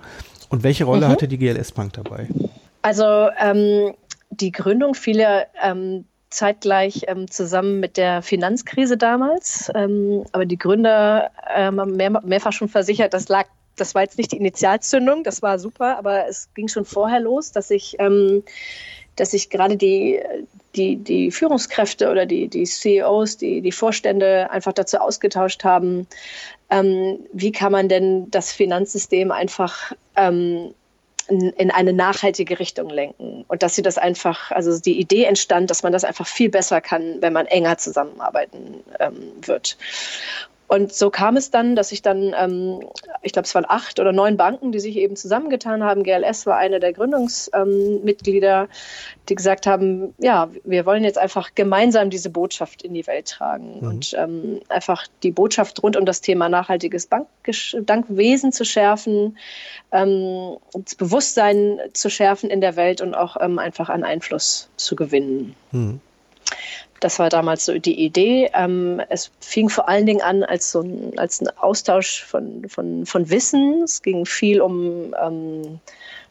Und 0.50 0.62
welche 0.62 0.84
Rolle 0.84 1.06
mhm. 1.06 1.10
hatte 1.12 1.28
die 1.28 1.38
GLS 1.38 1.72
Bank 1.72 1.94
dabei? 1.94 2.28
Also 2.82 3.28
ähm, 3.38 3.94
die 4.30 4.52
Gründung 4.52 4.94
fiel 4.94 5.18
ja 5.18 5.42
ähm, 5.62 6.04
zeitgleich 6.30 7.04
ähm, 7.08 7.30
zusammen 7.30 7.80
mit 7.80 7.96
der 7.96 8.22
Finanzkrise 8.22 8.96
damals. 8.96 9.70
Ähm, 9.74 10.24
aber 10.32 10.46
die 10.46 10.58
Gründer 10.58 11.30
ähm, 11.54 11.80
haben 11.80 11.96
mehr, 11.96 12.10
mehrfach 12.24 12.52
schon 12.52 12.68
versichert, 12.68 13.14
das 13.14 13.28
lag 13.28 13.46
das 13.76 13.94
war 13.94 14.02
jetzt 14.02 14.18
nicht 14.18 14.32
die 14.32 14.36
Initialzündung, 14.36 15.24
das 15.24 15.42
war 15.42 15.58
super, 15.58 15.96
aber 15.98 16.26
es 16.28 16.48
ging 16.54 16.68
schon 16.68 16.84
vorher 16.84 17.20
los, 17.20 17.52
dass 17.52 17.70
ich, 17.70 17.96
ähm, 17.98 18.42
dass 19.16 19.32
ich 19.32 19.50
gerade 19.50 19.76
die, 19.76 20.20
die, 20.76 20.96
die 20.96 21.30
Führungskräfte 21.30 22.10
oder 22.10 22.26
die, 22.26 22.48
die 22.48 22.64
CEOs, 22.64 23.36
die, 23.38 23.60
die 23.60 23.72
Vorstände 23.72 24.50
einfach 24.50 24.72
dazu 24.72 24.98
ausgetauscht 24.98 25.64
haben, 25.64 26.06
ähm, 26.70 27.20
wie 27.32 27.52
kann 27.52 27.72
man 27.72 27.88
denn 27.88 28.30
das 28.30 28.52
Finanzsystem 28.52 29.30
einfach 29.30 29.92
ähm, 30.16 30.74
in, 31.28 31.50
in, 31.50 31.70
eine 31.70 31.92
nachhaltige 31.92 32.58
Richtung 32.58 32.90
lenken. 32.90 33.44
Und 33.48 33.62
dass 33.62 33.74
sie 33.74 33.82
das 33.82 33.98
einfach, 33.98 34.50
also 34.50 34.78
die 34.78 34.98
Idee 34.98 35.24
entstand, 35.24 35.70
dass 35.70 35.82
man 35.82 35.92
das 35.92 36.04
einfach 36.04 36.26
viel 36.26 36.50
besser 36.50 36.80
kann, 36.80 37.20
wenn 37.20 37.32
man 37.32 37.46
enger 37.46 37.78
zusammenarbeiten 37.78 38.82
ähm, 38.98 39.32
wird. 39.42 39.76
Und 40.72 40.92
so 40.92 41.10
kam 41.10 41.36
es 41.36 41.50
dann, 41.50 41.74
dass 41.74 41.90
ich 41.90 42.00
dann, 42.00 42.32
ähm, 42.38 42.78
ich 43.22 43.32
glaube, 43.32 43.46
es 43.46 43.56
waren 43.56 43.66
acht 43.68 43.98
oder 43.98 44.12
neun 44.12 44.36
Banken, 44.36 44.70
die 44.70 44.78
sich 44.78 44.94
eben 44.98 45.16
zusammengetan 45.16 45.82
haben. 45.82 46.04
GLS 46.04 46.46
war 46.46 46.58
eine 46.58 46.78
der 46.78 46.92
Gründungsmitglieder, 46.92 48.60
ähm, 48.62 48.68
die 49.28 49.34
gesagt 49.34 49.66
haben, 49.66 50.14
ja, 50.18 50.48
wir 50.62 50.86
wollen 50.86 51.02
jetzt 51.02 51.18
einfach 51.18 51.56
gemeinsam 51.56 52.08
diese 52.08 52.30
Botschaft 52.30 52.82
in 52.82 52.94
die 52.94 53.04
Welt 53.08 53.26
tragen 53.26 53.80
mhm. 53.80 53.88
und 53.88 54.14
ähm, 54.16 54.60
einfach 54.68 55.08
die 55.24 55.32
Botschaft 55.32 55.82
rund 55.82 55.96
um 55.96 56.06
das 56.06 56.20
Thema 56.20 56.48
nachhaltiges 56.48 57.08
Bankwesen 57.08 58.52
zu 58.52 58.64
schärfen, 58.64 59.38
ähm, 59.90 60.56
das 60.72 60.94
Bewusstsein 60.94 61.80
zu 61.94 62.08
schärfen 62.10 62.48
in 62.48 62.60
der 62.60 62.76
Welt 62.76 63.00
und 63.00 63.16
auch 63.16 63.36
ähm, 63.40 63.58
einfach 63.58 63.88
an 63.88 64.04
Einfluss 64.04 64.68
zu 64.76 64.94
gewinnen. 64.94 65.56
Mhm. 65.72 66.00
Das 67.00 67.18
war 67.18 67.30
damals 67.30 67.64
so 67.64 67.78
die 67.78 67.98
Idee. 68.04 68.50
Ähm, 68.52 69.00
es 69.08 69.30
fing 69.40 69.70
vor 69.70 69.88
allen 69.88 70.06
Dingen 70.06 70.20
an 70.20 70.44
als 70.44 70.70
so 70.70 70.82
ein, 70.82 71.18
als 71.18 71.40
ein 71.40 71.48
Austausch 71.58 72.22
von, 72.24 72.68
von, 72.68 73.06
von 73.06 73.30
Wissen. 73.30 73.82
Es 73.84 74.02
ging 74.02 74.26
viel 74.26 74.60
um 74.60 75.14
ähm, 75.20 75.80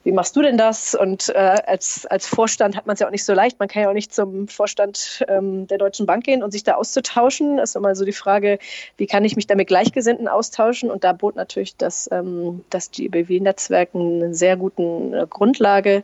wie 0.04 0.14
machst 0.14 0.36
du 0.36 0.42
denn 0.42 0.58
das? 0.58 0.96
Und 0.96 1.30
äh, 1.30 1.38
als, 1.38 2.06
als 2.06 2.26
Vorstand 2.26 2.78
hat 2.78 2.88
man 2.88 2.94
es 2.94 3.02
ja 3.02 3.08
auch 3.08 3.12
nicht 3.12 3.26
so 3.26 3.34
leicht. 3.34 3.60
Man 3.60 3.68
kann 3.68 3.84
ja 3.84 3.90
auch 3.90 3.94
nicht 3.94 4.14
zum 4.14 4.48
Vorstand 4.48 5.26
ähm, 5.28 5.68
der 5.68 5.78
Deutschen 5.78 6.06
Bank 6.06 6.24
gehen 6.24 6.42
und 6.42 6.52
sich 6.52 6.64
da 6.64 6.76
auszutauschen. 6.76 7.58
Das 7.58 7.72
ist 7.72 7.76
immer 7.76 7.94
so 7.96 8.06
die 8.06 8.14
Frage, 8.14 8.60
wie 8.96 9.08
kann 9.08 9.26
ich 9.26 9.36
mich 9.36 9.46
da 9.46 9.56
mit 9.56 9.68
Gleichgesinnten 9.68 10.30
austauschen? 10.30 10.90
Und 10.90 11.04
da 11.04 11.12
bot 11.12 11.36
natürlich 11.36 11.76
das, 11.76 12.08
ähm, 12.14 12.64
das 12.70 12.92
GBW-Netzwerk 12.92 13.90
eine 13.94 14.34
sehr 14.34 14.56
gute 14.56 14.82
äh, 14.82 15.28
Grundlage. 15.30 16.04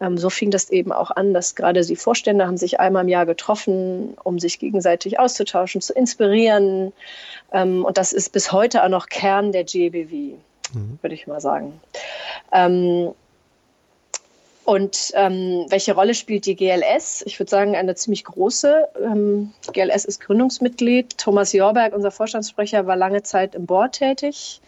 Ähm, 0.00 0.16
so 0.16 0.30
fing 0.30 0.52
das 0.52 0.70
eben 0.70 0.92
auch 0.92 1.10
an, 1.10 1.34
dass 1.34 1.56
gerade 1.56 1.84
die 1.84 1.96
Vorstände 1.96 2.46
haben 2.46 2.56
sich 2.56 2.78
einmal 2.78 3.02
im 3.02 3.08
Jahr 3.08 3.26
getroffen, 3.26 4.16
um 4.22 4.38
sich 4.38 4.60
gegenseitig 4.60 5.18
auszutauschen, 5.18 5.80
zu 5.80 5.92
inspirieren. 5.92 6.92
Ähm, 7.52 7.84
und 7.84 7.98
das 7.98 8.12
ist 8.12 8.30
bis 8.30 8.52
heute 8.52 8.84
auch 8.84 8.88
noch 8.88 9.08
Kern 9.08 9.50
der 9.50 9.64
GBW 9.64 10.34
mhm. 10.72 10.98
würde 11.02 11.14
ich 11.14 11.26
mal 11.26 11.40
sagen. 11.40 11.80
Ähm, 12.52 13.12
und 14.68 15.12
ähm, 15.14 15.64
welche 15.70 15.94
Rolle 15.94 16.12
spielt 16.12 16.44
die 16.44 16.54
GLS? 16.54 17.22
Ich 17.24 17.40
würde 17.40 17.48
sagen, 17.48 17.74
eine 17.74 17.94
ziemlich 17.94 18.24
große. 18.24 18.88
Ähm, 19.02 19.54
GLS 19.72 20.04
ist 20.04 20.20
Gründungsmitglied. 20.20 21.16
Thomas 21.16 21.54
Jorberg, 21.54 21.94
unser 21.94 22.10
Vorstandssprecher, 22.10 22.86
war 22.86 22.94
lange 22.94 23.22
Zeit 23.22 23.54
im 23.54 23.64
Board 23.64 23.92
tätig. 23.94 24.60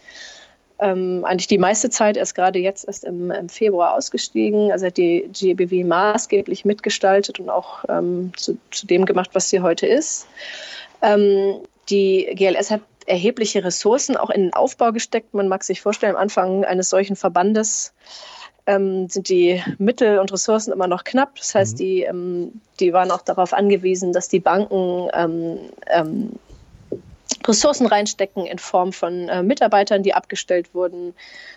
Ähm, 0.79 1.23
eigentlich 1.23 1.45
die 1.45 1.59
meiste 1.59 1.91
Zeit, 1.91 2.17
er 2.17 2.23
ist 2.23 2.33
gerade 2.33 2.57
jetzt 2.57 2.87
erst 2.87 3.03
im, 3.03 3.29
im, 3.29 3.47
Februar 3.47 3.93
ausgestiegen. 3.93 4.71
Also 4.71 4.87
hat 4.87 4.97
die 4.97 5.29
GBW 5.31 5.83
maßgeblich 5.83 6.65
mitgestaltet 6.65 7.39
und 7.39 7.51
auch 7.51 7.85
ähm, 7.87 8.31
zu, 8.35 8.57
zu, 8.71 8.87
dem 8.87 9.05
gemacht, 9.05 9.29
was 9.33 9.51
sie 9.51 9.59
heute 9.59 9.85
ist. 9.85 10.25
Ähm, 11.03 11.61
die 11.91 12.27
GLS 12.33 12.71
hat 12.71 12.81
erhebliche 13.07 13.63
Ressourcen 13.63 14.17
auch 14.17 14.29
in 14.29 14.43
den 14.43 14.53
Aufbau 14.53 14.91
gesteckt. 14.91 15.33
Man 15.33 15.47
mag 15.47 15.63
sich 15.63 15.81
vorstellen, 15.81 16.15
am 16.15 16.21
Anfang 16.21 16.65
eines 16.65 16.89
solchen 16.89 17.15
Verbandes 17.15 17.93
ähm, 18.65 19.09
sind 19.09 19.29
die 19.29 19.63
Mittel 19.77 20.19
und 20.19 20.31
Ressourcen 20.31 20.71
immer 20.71 20.87
noch 20.87 21.03
knapp. 21.03 21.35
Das 21.35 21.55
heißt, 21.55 21.73
mhm. 21.73 21.77
die, 21.77 22.01
ähm, 22.03 22.61
die 22.79 22.93
waren 22.93 23.11
auch 23.11 23.21
darauf 23.21 23.53
angewiesen, 23.53 24.13
dass 24.13 24.29
die 24.29 24.39
Banken 24.39 25.09
ähm, 25.13 25.57
ähm 25.87 26.31
Ressourcen 27.47 27.87
reinstecken 27.87 28.45
in 28.45 28.59
Form 28.59 28.93
von 28.93 29.29
äh, 29.29 29.43
Mitarbeitern, 29.43 30.03
die 30.03 30.13
abgestellt 30.13 30.73
wurden. 30.73 31.13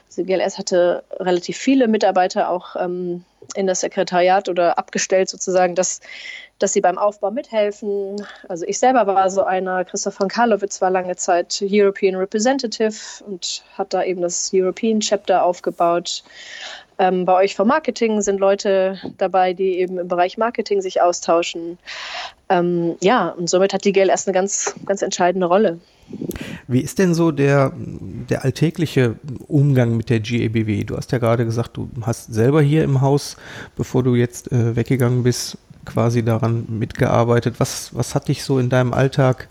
Also 0.07 0.25
GLS 0.25 0.59
hatte 0.59 1.05
relativ 1.19 1.57
viele 1.57 1.89
Mitarbeiter 1.89 2.49
auch 2.49 2.77
ähm, 2.77 3.25
in 3.55 3.67
das 3.67 3.81
Sekretariat 3.81 4.49
oder 4.49 4.79
abgestellt 4.79 5.29
sozusagen, 5.29 5.75
dass, 5.75 6.01
dass 6.59 6.73
sie 6.73 6.81
beim 6.81 6.99
Aufbau 6.99 7.31
mithelfen. 7.31 8.25
Also 8.49 8.65
ich 8.67 8.79
selber 8.79 9.07
war 9.07 9.29
so 9.31 9.45
einer, 9.45 9.85
Christoph 9.85 10.15
von 10.15 10.29
Karlowitz 10.29 10.81
war 10.81 10.91
lange 10.91 11.17
Zeit 11.17 11.63
European 11.63 12.15
Representative 12.15 13.25
und 13.27 13.63
hat 13.77 13.93
da 13.93 14.03
eben 14.03 14.23
das 14.23 14.51
European 14.55 15.01
Chapter 15.01 15.45
aufgebaut. 15.45 16.25
Ähm, 16.99 17.25
bei 17.25 17.35
euch 17.35 17.57
vom 17.57 17.69
Marketing 17.69 18.21
sind 18.23 18.39
Leute 18.39 18.99
dabei, 19.19 19.53
die 19.53 19.79
eben 19.79 19.99
im 19.99 20.09
Bereich 20.09 20.39
Marketing 20.39 20.81
sich 20.81 21.03
austauschen. 21.03 21.79
Ähm, 22.49 22.97
ja, 23.01 23.31
und 23.31 23.49
somit 23.49 23.73
hat 23.73 23.85
die 23.85 23.93
GLS 23.93 24.27
eine 24.27 24.35
ganz, 24.35 24.75
ganz 24.87 25.03
entscheidende 25.03 25.47
Rolle. 25.47 25.81
Wie 26.69 26.81
ist 26.81 26.99
denn 26.99 27.15
so 27.15 27.31
der, 27.31 27.73
der 27.75 28.45
alltägliche 28.45 29.17
Umgang 29.49 29.97
mit 29.97 30.11
der 30.11 30.21
GABW? 30.21 30.85
Du 30.85 30.97
hast 30.97 31.13
ja 31.13 31.19
gerade 31.19 31.45
gesagt, 31.45 31.77
du 31.77 31.89
hast 32.03 32.33
selber 32.33 32.63
hier 32.63 32.85
im 32.85 33.01
Haus, 33.01 33.37
bevor 33.77 34.03
du 34.03 34.15
jetzt 34.15 34.53
äh, 34.53 34.77
weggegangen 34.77 35.23
bist, 35.23 35.59
quasi 35.85 36.23
daran 36.23 36.65
mitgearbeitet. 36.69 37.57
Was, 37.59 37.95
was 37.95 38.15
hat 38.15 38.29
dich 38.29 38.45
so 38.45 38.59
in 38.59 38.69
deinem 38.69 38.93
Alltag 38.93 39.49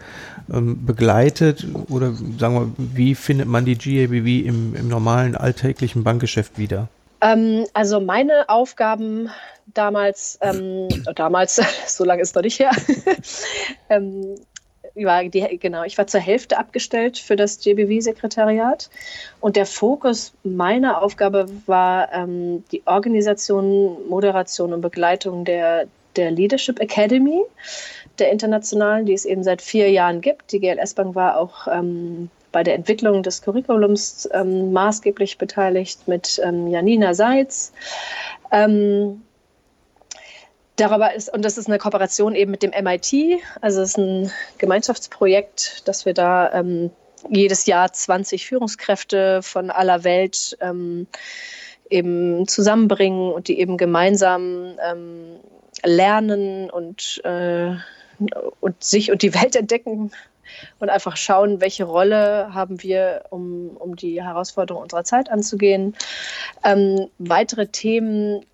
ähm, 0.52 0.86
begleitet? 0.86 1.68
Oder 1.90 2.14
sagen 2.40 2.56
wir, 2.56 2.72
wie 2.78 3.16
findet 3.16 3.48
man 3.48 3.66
die 3.66 3.78
GABW 3.78 4.40
im, 4.40 4.76
im 4.76 4.88
normalen 4.88 5.36
alltäglichen 5.36 6.04
Bankgeschäft 6.04 6.58
wieder? 6.58 6.88
Ähm, 7.24 7.66
also 7.74 8.02
meine 8.02 8.50
Aufgaben 8.50 9.30
damals, 9.68 10.38
ähm, 10.42 10.90
damals, 11.16 11.62
so 11.88 12.04
lange 12.04 12.22
ist 12.22 12.36
noch 12.36 12.44
nicht 12.44 12.60
her, 12.60 12.72
ähm, 13.90 14.36
war 14.96 15.24
die, 15.24 15.58
genau, 15.58 15.84
ich 15.84 15.98
war 15.98 16.06
zur 16.06 16.20
Hälfte 16.20 16.58
abgestellt 16.58 17.18
für 17.18 17.36
das 17.36 17.64
JBW-Sekretariat 17.64 18.90
und 19.40 19.56
der 19.56 19.66
Fokus 19.66 20.34
meiner 20.44 21.02
Aufgabe 21.02 21.48
war 21.66 22.14
ähm, 22.14 22.64
die 22.72 22.84
Organisation, 22.86 24.08
Moderation 24.08 24.74
und 24.74 24.82
Begleitung 24.82 25.46
der, 25.46 25.88
der 26.16 26.30
Leadership 26.30 26.80
Academy 26.80 27.42
der 28.20 28.32
internationalen, 28.32 29.06
die 29.06 29.14
es 29.14 29.26
eben 29.26 29.44
seit 29.44 29.62
vier 29.62 29.90
Jahren 29.90 30.22
gibt. 30.22 30.52
Die 30.52 30.60
GLS 30.60 30.94
Bank 30.94 31.16
war 31.16 31.38
auch 31.38 31.68
ähm, 31.68 32.30
bei 32.54 32.64
der 32.64 32.76
Entwicklung 32.76 33.24
des 33.24 33.42
Curriculums 33.42 34.30
ähm, 34.32 34.72
maßgeblich 34.72 35.38
beteiligt 35.38 36.08
mit 36.08 36.40
ähm, 36.42 36.68
Janina 36.68 37.14
Seitz. 37.14 37.74
Ähm, 38.52 39.24
darüber 40.78 41.14
ist, 41.14 41.34
und 41.34 41.44
das 41.44 41.58
ist 41.58 41.68
eine 41.68 41.80
Kooperation 41.80 42.36
eben 42.36 42.52
mit 42.52 42.64
dem 42.64 42.72
MIT, 42.72 43.42
also 43.60 43.82
es 43.82 43.90
ist 43.90 43.98
ein 43.98 44.32
Gemeinschaftsprojekt, 44.60 45.88
dass 45.88 46.06
wir 46.06 46.14
da 46.14 46.54
ähm, 46.54 46.92
jedes 47.30 47.66
Jahr 47.66 47.92
20 47.92 48.46
Führungskräfte 48.46 49.42
von 49.42 49.70
aller 49.70 50.04
Welt 50.04 50.58
ähm, 50.62 51.08
eben 51.90 52.48
zusammenbringen 52.48 53.32
und 53.32 53.48
die 53.48 53.60
eben 53.60 53.78
gemeinsam 53.78 54.78
ähm, 54.90 55.40
lernen 55.84 56.70
und, 56.70 57.22
äh, 57.24 57.76
und 58.60 58.84
sich 58.84 59.12
und 59.12 59.22
die 59.22 59.34
Welt 59.34 59.56
entdecken 59.56 60.12
und 60.80 60.90
einfach 60.90 61.18
schauen, 61.18 61.62
welche 61.62 61.86
Rolle 61.86 62.54
haben 62.54 62.82
wir, 62.84 63.26
um, 63.30 63.76
um 63.78 63.96
die 63.96 64.22
Herausforderungen 64.22 64.84
unserer 64.84 65.04
Zeit 65.04 65.30
anzugehen. 65.30 65.96
Ähm, 66.64 67.08
weitere 67.18 67.68
Themen, 67.68 68.46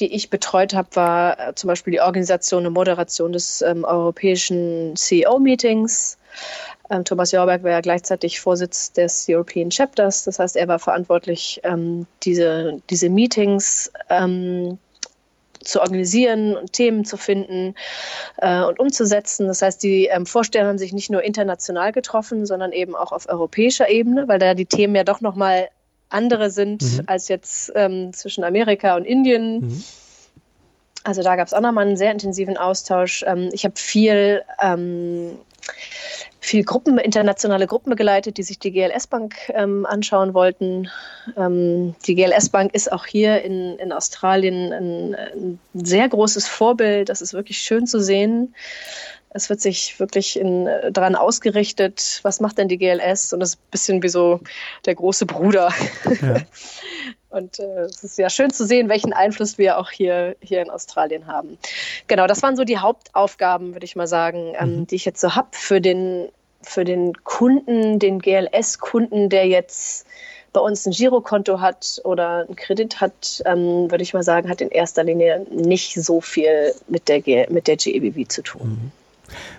die 0.00 0.14
ich 0.14 0.30
betreut 0.30 0.74
habe, 0.74 0.88
war 0.94 1.38
äh, 1.48 1.54
zum 1.54 1.68
Beispiel 1.68 1.92
die 1.92 2.00
Organisation 2.00 2.66
und 2.66 2.72
Moderation 2.72 3.32
des 3.32 3.62
ähm, 3.62 3.84
europäischen 3.84 4.96
CEO-Meetings. 4.96 6.18
Ähm, 6.90 7.04
Thomas 7.04 7.32
Jorberg 7.32 7.62
war 7.62 7.70
ja 7.70 7.80
gleichzeitig 7.80 8.40
Vorsitz 8.40 8.92
des 8.92 9.26
European 9.28 9.70
Chapters. 9.70 10.24
Das 10.24 10.38
heißt, 10.38 10.56
er 10.56 10.68
war 10.68 10.78
verantwortlich, 10.78 11.60
ähm, 11.64 12.06
diese, 12.22 12.80
diese 12.90 13.08
Meetings 13.08 13.92
ähm, 14.10 14.78
zu 15.64 15.80
organisieren 15.80 16.56
und 16.56 16.72
Themen 16.72 17.04
zu 17.04 17.16
finden 17.16 17.74
äh, 18.38 18.62
und 18.62 18.78
umzusetzen. 18.78 19.46
Das 19.46 19.62
heißt, 19.62 19.82
die 19.82 20.06
ähm, 20.06 20.26
Vorsteher 20.26 20.66
haben 20.66 20.78
sich 20.78 20.92
nicht 20.92 21.10
nur 21.10 21.22
international 21.22 21.92
getroffen, 21.92 22.46
sondern 22.46 22.72
eben 22.72 22.94
auch 22.94 23.12
auf 23.12 23.28
europäischer 23.28 23.88
Ebene, 23.88 24.28
weil 24.28 24.38
da 24.38 24.54
die 24.54 24.66
Themen 24.66 24.94
ja 24.94 25.04
doch 25.04 25.20
nochmal 25.20 25.68
andere 26.08 26.50
sind 26.50 26.82
mhm. 26.82 27.02
als 27.06 27.28
jetzt 27.28 27.72
ähm, 27.74 28.12
zwischen 28.12 28.44
Amerika 28.44 28.96
und 28.96 29.04
Indien. 29.04 29.60
Mhm. 29.60 29.84
Also 31.04 31.22
da 31.22 31.36
gab 31.36 31.46
es 31.46 31.54
auch 31.54 31.60
nochmal 31.60 31.86
einen 31.86 31.96
sehr 31.96 32.12
intensiven 32.12 32.56
Austausch. 32.56 33.24
Ähm, 33.26 33.50
ich 33.52 33.64
habe 33.64 33.74
viel 33.76 34.42
ähm, 34.62 35.38
viel 36.40 36.64
Gruppen, 36.64 36.98
internationale 36.98 37.68
Gruppen 37.68 37.90
begleitet, 37.90 38.36
die 38.36 38.42
sich 38.42 38.58
die 38.58 38.72
GLS 38.72 39.06
Bank 39.06 39.36
ähm, 39.54 39.86
anschauen 39.86 40.34
wollten. 40.34 40.90
Ähm, 41.36 41.94
die 42.04 42.16
GLS 42.16 42.48
Bank 42.48 42.74
ist 42.74 42.90
auch 42.90 43.06
hier 43.06 43.42
in, 43.42 43.78
in 43.78 43.92
Australien 43.92 44.72
ein, 44.72 45.14
ein, 45.14 45.58
sehr 45.74 46.08
großes 46.08 46.48
Vorbild. 46.48 47.08
Das 47.08 47.22
ist 47.22 47.32
wirklich 47.32 47.58
schön 47.58 47.86
zu 47.86 48.00
sehen. 48.00 48.54
Es 49.34 49.48
wird 49.48 49.60
sich 49.60 49.98
wirklich 49.98 50.38
in, 50.38 50.68
daran 50.90 51.14
ausgerichtet, 51.14 52.20
was 52.22 52.40
macht 52.40 52.58
denn 52.58 52.68
die 52.68 52.78
GLS? 52.78 53.32
Und 53.32 53.40
das 53.40 53.50
ist 53.50 53.56
ein 53.56 53.70
bisschen 53.70 54.02
wie 54.02 54.08
so 54.08 54.40
der 54.84 54.94
große 54.94 55.26
Bruder. 55.26 55.72
Ja. 56.20 56.36
Und 57.32 57.58
äh, 57.58 57.84
es 57.84 58.04
ist 58.04 58.18
ja 58.18 58.28
schön 58.28 58.50
zu 58.50 58.66
sehen, 58.66 58.90
welchen 58.90 59.14
Einfluss 59.14 59.56
wir 59.56 59.78
auch 59.78 59.90
hier, 59.90 60.36
hier 60.42 60.60
in 60.60 60.68
Australien 60.68 61.26
haben. 61.26 61.56
Genau, 62.06 62.26
das 62.26 62.42
waren 62.42 62.56
so 62.56 62.64
die 62.64 62.78
Hauptaufgaben, 62.78 63.72
würde 63.72 63.84
ich 63.84 63.96
mal 63.96 64.06
sagen, 64.06 64.52
ähm, 64.58 64.80
mhm. 64.80 64.86
die 64.86 64.96
ich 64.96 65.06
jetzt 65.06 65.20
so 65.20 65.34
habe 65.34 65.48
für 65.52 65.80
den, 65.80 66.28
für 66.60 66.84
den 66.84 67.14
Kunden, 67.24 67.98
den 67.98 68.18
GLS-Kunden, 68.18 69.30
der 69.30 69.46
jetzt 69.46 70.06
bei 70.52 70.60
uns 70.60 70.86
ein 70.86 70.92
Girokonto 70.92 71.60
hat 71.60 72.02
oder 72.04 72.44
einen 72.46 72.56
Kredit 72.56 73.00
hat, 73.00 73.42
ähm, 73.46 73.90
würde 73.90 74.02
ich 74.02 74.12
mal 74.12 74.22
sagen, 74.22 74.50
hat 74.50 74.60
in 74.60 74.68
erster 74.68 75.02
Linie 75.02 75.46
nicht 75.50 75.94
so 75.94 76.20
viel 76.20 76.74
mit 76.88 77.08
der, 77.08 77.22
G 77.22 77.46
mit 77.48 77.66
der 77.66 77.76
GEBW 77.76 78.26
zu 78.26 78.42
tun. 78.42 78.68
Mhm. 78.68 79.01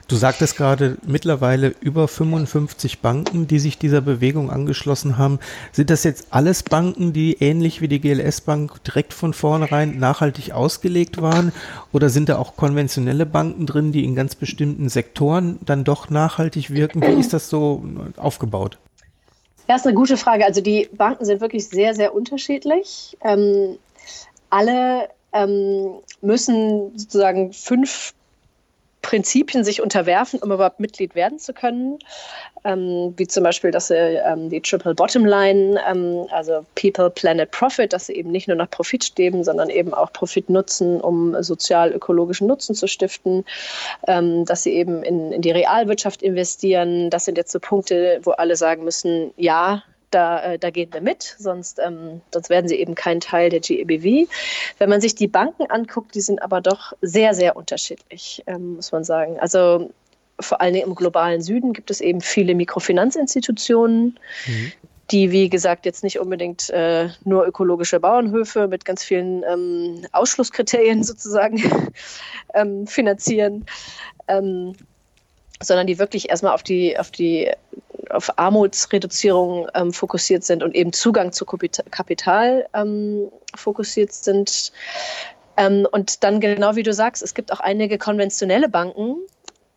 Du 0.08 0.16
sagtest 0.16 0.58
gerade 0.58 0.98
mittlerweile 1.06 1.74
über 1.80 2.08
55 2.08 3.00
Banken, 3.00 3.48
die 3.48 3.60
sich 3.60 3.78
dieser 3.78 4.02
Bewegung 4.02 4.52
angeschlossen 4.52 5.18
haben. 5.18 5.40
Sind 5.72 5.90
das 5.90 6.04
jetzt 6.04 6.28
alles 6.32 6.64
Banken, 6.64 7.14
die 7.14 7.38
ähnlich 7.40 7.82
wie 7.82 7.88
die 7.88 8.00
GLS 8.00 8.42
Bank 8.42 8.84
direkt 8.84 9.14
von 9.14 9.34
vornherein 9.34 9.98
nachhaltig 9.98 10.52
ausgelegt 10.52 11.22
waren? 11.22 11.52
Oder 11.92 12.10
sind 12.10 12.30
da 12.30 12.38
auch 12.38 12.56
konventionelle 12.56 13.26
Banken 13.26 13.66
drin, 13.66 13.92
die 13.92 14.04
in 14.04 14.16
ganz 14.16 14.36
bestimmten 14.36 14.90
Sektoren 14.90 15.60
dann 15.66 15.84
doch 15.84 16.10
nachhaltig 16.10 16.70
wirken? 16.72 17.02
Wie 17.02 17.20
ist 17.20 17.34
das 17.34 17.50
so 17.50 17.84
aufgebaut? 18.18 18.78
Das 19.68 19.82
ist 19.82 19.88
eine 19.88 19.96
gute 19.96 20.18
Frage. 20.18 20.46
Also 20.46 20.62
die 20.62 20.90
Banken 20.92 21.26
sind 21.26 21.42
wirklich 21.42 21.68
sehr, 21.68 21.96
sehr 21.96 22.14
unterschiedlich. 22.14 23.18
Ähm, 23.22 23.78
alle 24.50 25.10
ähm, 25.32 25.96
müssen 26.22 26.98
sozusagen 26.98 27.54
fünf 27.54 28.14
Prinzipien 29.04 29.64
sich 29.64 29.82
unterwerfen, 29.82 30.40
um 30.40 30.52
überhaupt 30.52 30.80
Mitglied 30.80 31.14
werden 31.14 31.38
zu 31.38 31.54
können. 31.54 32.00
Ähm, 32.64 33.14
wie 33.18 33.28
zum 33.28 33.44
Beispiel, 33.44 33.70
dass 33.70 33.90
sie 33.90 33.96
ähm, 33.96 34.50
die 34.50 34.62
Triple 34.62 34.96
Bottom 34.96 35.26
Line, 35.26 35.80
ähm, 35.88 36.26
also 36.32 36.66
People, 36.76 37.10
Planet, 37.10 37.52
Profit, 37.52 37.92
dass 37.94 38.08
sie 38.08 38.14
eben 38.14 38.32
nicht 38.32 38.48
nur 38.48 38.56
nach 38.56 38.70
Profit 38.70 39.04
streben, 39.04 39.44
sondern 39.44 39.70
eben 39.70 39.94
auch 39.94 40.12
Profit 40.14 40.50
nutzen, 40.50 41.02
um 41.02 41.36
sozial-ökologischen 41.44 42.48
Nutzen 42.48 42.74
zu 42.74 42.88
stiften, 42.88 43.44
ähm, 44.08 44.46
dass 44.46 44.64
sie 44.64 44.74
eben 44.74 45.04
in, 45.04 45.34
in 45.34 45.42
die 45.42 45.52
Realwirtschaft 45.52 46.24
investieren. 46.24 47.10
Das 47.10 47.26
sind 47.26 47.38
jetzt 47.38 47.52
so 47.52 47.60
Punkte, 47.60 48.22
wo 48.24 48.32
alle 48.32 48.56
sagen 48.56 48.86
müssen, 48.86 49.34
ja, 49.36 49.84
da, 50.14 50.44
äh, 50.44 50.60
da 50.60 50.70
gehen 50.70 50.94
wir 50.94 51.02
mit, 51.02 51.36
sonst, 51.40 51.80
ähm, 51.80 52.22
sonst 52.32 52.50
werden 52.50 52.68
sie 52.68 52.76
eben 52.76 52.96
kein 52.96 53.20
Teil 53.20 53.50
der 53.50 53.60
GEBW. 53.60 54.28
Wenn 54.78 54.90
man 54.90 55.02
sich 55.02 55.16
die 55.16 55.28
Banken 55.28 55.70
anguckt, 55.70 56.16
die 56.16 56.22
sind 56.22 56.42
aber 56.42 56.62
doch 56.62 56.94
sehr, 57.02 57.34
sehr 57.34 57.56
unterschiedlich, 57.56 58.44
ähm, 58.48 58.76
muss 58.76 58.92
man 58.92 59.04
sagen. 59.04 59.40
Also 59.40 59.92
vor 60.40 60.62
allen 60.62 60.74
Dingen 60.74 60.88
im 60.88 60.96
globalen 60.96 61.42
Süden 61.42 61.74
gibt 61.74 61.92
es 61.92 62.02
eben 62.02 62.22
viele 62.22 62.56
Mikrofinanzinstitutionen, 62.56 64.20
mhm. 64.48 64.72
die, 65.12 65.32
wie 65.32 65.50
gesagt, 65.50 65.86
jetzt 65.86 66.04
nicht 66.04 66.20
unbedingt 66.20 66.70
äh, 66.70 67.10
nur 67.24 67.46
ökologische 67.46 68.00
Bauernhöfe 68.00 68.68
mit 68.68 68.86
ganz 68.86 69.04
vielen 69.04 69.44
ähm, 69.44 70.06
Ausschlusskriterien 70.12 71.04
sozusagen 71.04 71.92
ähm, 72.54 72.88
finanzieren, 72.88 73.66
ähm, 74.28 74.74
sondern 75.62 75.88
die 75.88 76.00
wirklich 76.00 76.30
erstmal 76.30 76.54
auf 76.54 76.64
die, 76.64 76.98
auf 76.98 77.12
die 77.12 77.52
auf 78.10 78.38
Armutsreduzierung 78.38 79.68
ähm, 79.74 79.94
fokussiert 79.94 80.44
sind 80.44 80.64
und 80.64 80.76
eben 80.76 80.94
Zugang 80.94 81.32
zu 81.32 81.46
Kapital 81.46 82.68
ähm, 82.74 83.30
fokussiert 83.56 84.14
sind. 84.14 84.72
Ähm, 85.58 85.88
und 85.92 86.24
dann 86.24 86.40
genau 86.40 86.76
wie 86.76 86.84
du 86.84 86.94
sagst, 86.94 87.24
es 87.24 87.34
gibt 87.34 87.52
auch 87.52 87.60
einige 87.60 87.98
konventionelle 87.98 88.70
Banken, 88.70 89.18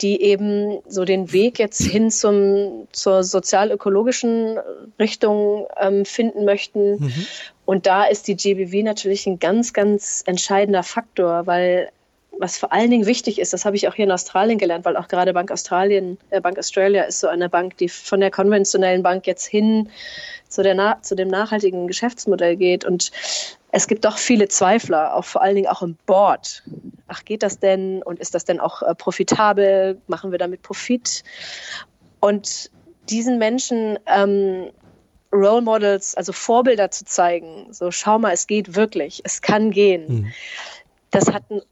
die 0.01 0.21
eben 0.21 0.81
so 0.87 1.05
den 1.05 1.33
Weg 1.33 1.59
jetzt 1.59 1.83
hin 1.83 2.11
zum, 2.11 2.87
zur 2.93 3.25
sozial-ökologischen 3.25 4.59
Richtung 4.99 5.67
ähm, 5.81 6.05
finden 6.05 6.45
möchten. 6.45 7.03
Mhm. 7.03 7.27
Und 7.65 7.87
da 7.87 8.05
ist 8.05 8.29
die 8.29 8.37
GBW 8.37 8.83
natürlich 8.83 9.27
ein 9.27 9.39
ganz, 9.39 9.73
ganz 9.73 10.23
entscheidender 10.27 10.83
Faktor, 10.83 11.47
weil 11.47 11.91
was 12.39 12.59
vor 12.59 12.73
allen 12.73 12.91
Dingen 12.91 13.07
wichtig 13.07 13.39
ist, 13.39 13.53
das 13.53 13.65
habe 13.65 13.77
ich 13.77 13.89
auch 13.89 13.95
hier 13.95 14.05
in 14.05 14.13
Australien 14.13 14.59
gelernt, 14.59 14.85
weil 14.85 14.97
auch 14.97 15.09
gerade 15.09 15.33
Bank 15.33 15.51
Australien, 15.51 16.19
äh, 16.31 16.41
Bank 16.41 16.59
Australia 16.59 17.05
ist 17.05 17.21
so 17.21 17.29
eine 17.29 17.49
Bank, 17.49 17.77
die 17.79 17.89
von 17.89 18.21
der 18.21 18.31
konventionellen 18.31 19.03
Bank 19.03 19.27
jetzt 19.27 19.47
hin 19.47 19.89
zu, 20.49 20.63
der 20.63 20.99
zu 21.03 21.15
dem 21.15 21.29
nachhaltigen 21.29 21.87
Geschäftsmodell 21.87 22.57
geht. 22.57 22.85
Und 22.85 23.11
es 23.73 23.87
gibt 23.87 24.05
doch 24.05 24.19
viele 24.19 24.49
Zweifler, 24.49 25.15
auch 25.15 25.25
vor 25.25 25.43
allen 25.43 25.57
Dingen 25.57 25.69
auch 25.69 25.83
im 25.83 25.97
Board. 26.07 26.63
Ach, 27.09 27.25
geht 27.25 27.43
das 27.43 27.59
denn? 27.59 28.03
Und 28.03 28.21
ist 28.21 28.35
das 28.35 28.45
denn 28.45 28.61
auch 28.61 28.83
äh, 28.83 28.95
profitabel? 28.95 30.01
Machen 30.07 30.31
wir 30.31 30.39
damit 30.39 30.63
Profit? 30.63 31.23
Und 32.21 32.71
diesen 33.09 33.39
Menschen 33.39 33.99
ähm, 34.07 34.71
Role 35.33 35.63
Models, 35.63 36.15
also 36.15 36.33
Vorbilder 36.33 36.91
zu 36.91 37.05
zeigen, 37.05 37.73
so 37.73 37.91
schau 37.91 38.19
mal, 38.19 38.33
es 38.33 38.47
geht 38.47 38.75
wirklich, 38.75 39.21
es 39.25 39.43
kann 39.43 39.71
gehen. 39.71 40.05
Mhm. 40.09 40.33
Das 41.11 41.33
hat 41.33 41.45
einen 41.51 41.63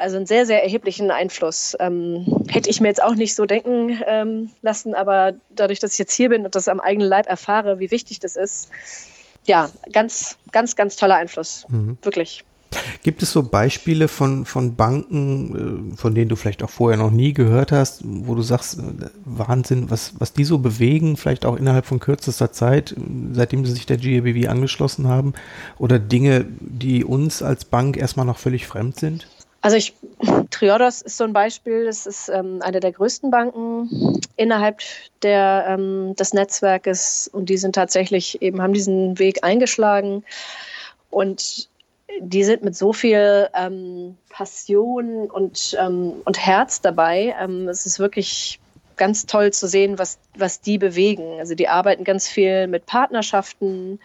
also 0.00 0.16
einen 0.16 0.26
sehr, 0.26 0.46
sehr 0.46 0.62
erheblichen 0.62 1.10
Einfluss. 1.10 1.76
Ähm, 1.78 2.44
hätte 2.48 2.70
ich 2.70 2.80
mir 2.80 2.88
jetzt 2.88 3.02
auch 3.02 3.14
nicht 3.14 3.34
so 3.34 3.46
denken 3.46 4.00
ähm, 4.06 4.50
lassen, 4.62 4.94
aber 4.94 5.34
dadurch, 5.50 5.78
dass 5.78 5.92
ich 5.92 5.98
jetzt 5.98 6.14
hier 6.14 6.30
bin 6.30 6.44
und 6.44 6.54
das 6.54 6.68
am 6.68 6.80
eigenen 6.80 7.08
Leib 7.08 7.26
erfahre, 7.28 7.78
wie 7.78 7.90
wichtig 7.90 8.18
das 8.18 8.36
ist, 8.36 8.70
ja, 9.44 9.70
ganz, 9.92 10.36
ganz, 10.52 10.76
ganz 10.76 10.96
toller 10.96 11.16
Einfluss. 11.16 11.66
Mhm. 11.68 11.98
Wirklich. 12.02 12.44
Gibt 13.02 13.22
es 13.22 13.32
so 13.32 13.42
Beispiele 13.42 14.06
von, 14.06 14.44
von 14.44 14.76
Banken, 14.76 15.92
äh, 15.94 15.96
von 15.96 16.14
denen 16.14 16.28
du 16.28 16.36
vielleicht 16.36 16.62
auch 16.62 16.70
vorher 16.70 16.98
noch 16.98 17.10
nie 17.10 17.32
gehört 17.32 17.72
hast, 17.72 18.02
wo 18.04 18.34
du 18.34 18.42
sagst, 18.42 18.78
äh, 18.78 18.82
Wahnsinn, 19.24 19.90
was, 19.90 20.12
was 20.18 20.32
die 20.32 20.44
so 20.44 20.58
bewegen, 20.58 21.16
vielleicht 21.16 21.44
auch 21.44 21.56
innerhalb 21.56 21.86
von 21.86 21.98
kürzester 21.98 22.52
Zeit, 22.52 22.94
seitdem 23.32 23.66
sie 23.66 23.72
sich 23.72 23.86
der 23.86 23.96
GABW 23.96 24.46
angeschlossen 24.46 25.08
haben, 25.08 25.34
oder 25.78 25.98
Dinge, 25.98 26.46
die 26.60 27.04
uns 27.04 27.42
als 27.42 27.64
Bank 27.64 27.96
erstmal 27.96 28.26
noch 28.26 28.38
völlig 28.38 28.66
fremd 28.66 28.96
sind? 28.96 29.26
Also 29.60 29.76
ich, 29.76 29.94
Triodos 30.50 31.02
ist 31.02 31.16
so 31.16 31.24
ein 31.24 31.32
Beispiel, 31.32 31.84
das 31.84 32.06
ist 32.06 32.28
ähm, 32.28 32.60
eine 32.62 32.80
der 32.80 32.92
größten 32.92 33.30
Banken 33.30 34.20
innerhalb 34.36 34.80
der, 35.22 35.66
ähm, 35.68 36.14
des 36.16 36.32
Netzwerkes 36.32 37.28
und 37.32 37.48
die 37.48 37.58
sind 37.58 37.74
tatsächlich 37.74 38.40
eben, 38.42 38.62
haben 38.62 38.72
diesen 38.72 39.18
Weg 39.18 39.44
eingeschlagen 39.44 40.24
und 41.10 41.68
die 42.20 42.44
sind 42.44 42.64
mit 42.64 42.76
so 42.76 42.92
viel 42.92 43.48
ähm, 43.54 44.16
Passion 44.30 45.30
und, 45.30 45.76
ähm, 45.80 46.14
und 46.24 46.38
Herz 46.38 46.80
dabei. 46.80 47.34
Ähm, 47.40 47.68
es 47.68 47.86
ist 47.86 47.98
wirklich 47.98 48.58
ganz 48.96 49.26
toll 49.26 49.52
zu 49.52 49.66
sehen, 49.66 49.98
was, 49.98 50.18
was 50.36 50.60
die 50.60 50.76
bewegen. 50.76 51.38
Also 51.38 51.54
die 51.54 51.68
arbeiten 51.68 52.04
ganz 52.04 52.28
viel 52.28 52.66
mit 52.66 52.86
Partnerschaften, 52.86 54.00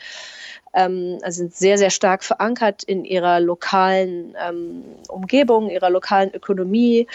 ähm, 0.76 1.20
sind 1.28 1.56
sehr, 1.56 1.78
sehr 1.78 1.90
stark 1.90 2.24
verankert 2.24 2.84
in 2.84 3.06
ihrer 3.06 3.40
lokalen 3.40 4.36
ähm, 4.46 4.84
Umgebung, 5.08 5.70
ihrer 5.70 5.90
lokalen 5.90 6.34
Ökonomie 6.34 7.08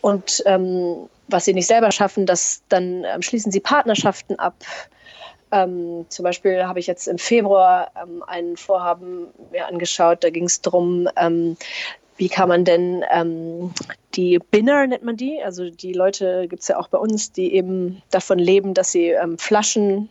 und 0.00 0.42
ähm, 0.46 1.08
was 1.28 1.44
sie 1.44 1.54
nicht 1.54 1.66
selber 1.66 1.90
schaffen, 1.92 2.26
das 2.26 2.62
dann 2.68 3.04
ähm, 3.04 3.22
schließen 3.22 3.50
sie 3.50 3.60
Partnerschaften 3.60 4.38
ab. 4.38 4.54
Ähm, 5.52 6.06
zum 6.08 6.24
Beispiel 6.24 6.64
habe 6.64 6.80
ich 6.80 6.86
jetzt 6.86 7.06
im 7.06 7.18
Februar 7.18 7.90
ähm, 8.02 8.22
ein 8.26 8.56
Vorhaben 8.56 9.28
mir 9.52 9.66
angeschaut, 9.66 10.24
da 10.24 10.30
ging 10.30 10.44
es 10.44 10.60
darum, 10.60 11.08
wie 12.16 12.28
kann 12.28 12.48
man 12.48 12.64
denn 12.64 13.04
ähm, 13.10 13.72
die 14.14 14.38
Binner, 14.38 14.86
nennt 14.86 15.02
man 15.02 15.16
die, 15.16 15.42
also 15.42 15.68
die 15.68 15.92
Leute 15.92 16.48
gibt 16.48 16.62
es 16.62 16.68
ja 16.68 16.78
auch 16.78 16.88
bei 16.88 16.98
uns, 16.98 17.32
die 17.32 17.52
eben 17.54 18.02
davon 18.10 18.38
leben, 18.38 18.74
dass 18.74 18.92
sie 18.92 19.10
ähm, 19.10 19.38
Flaschen 19.38 20.08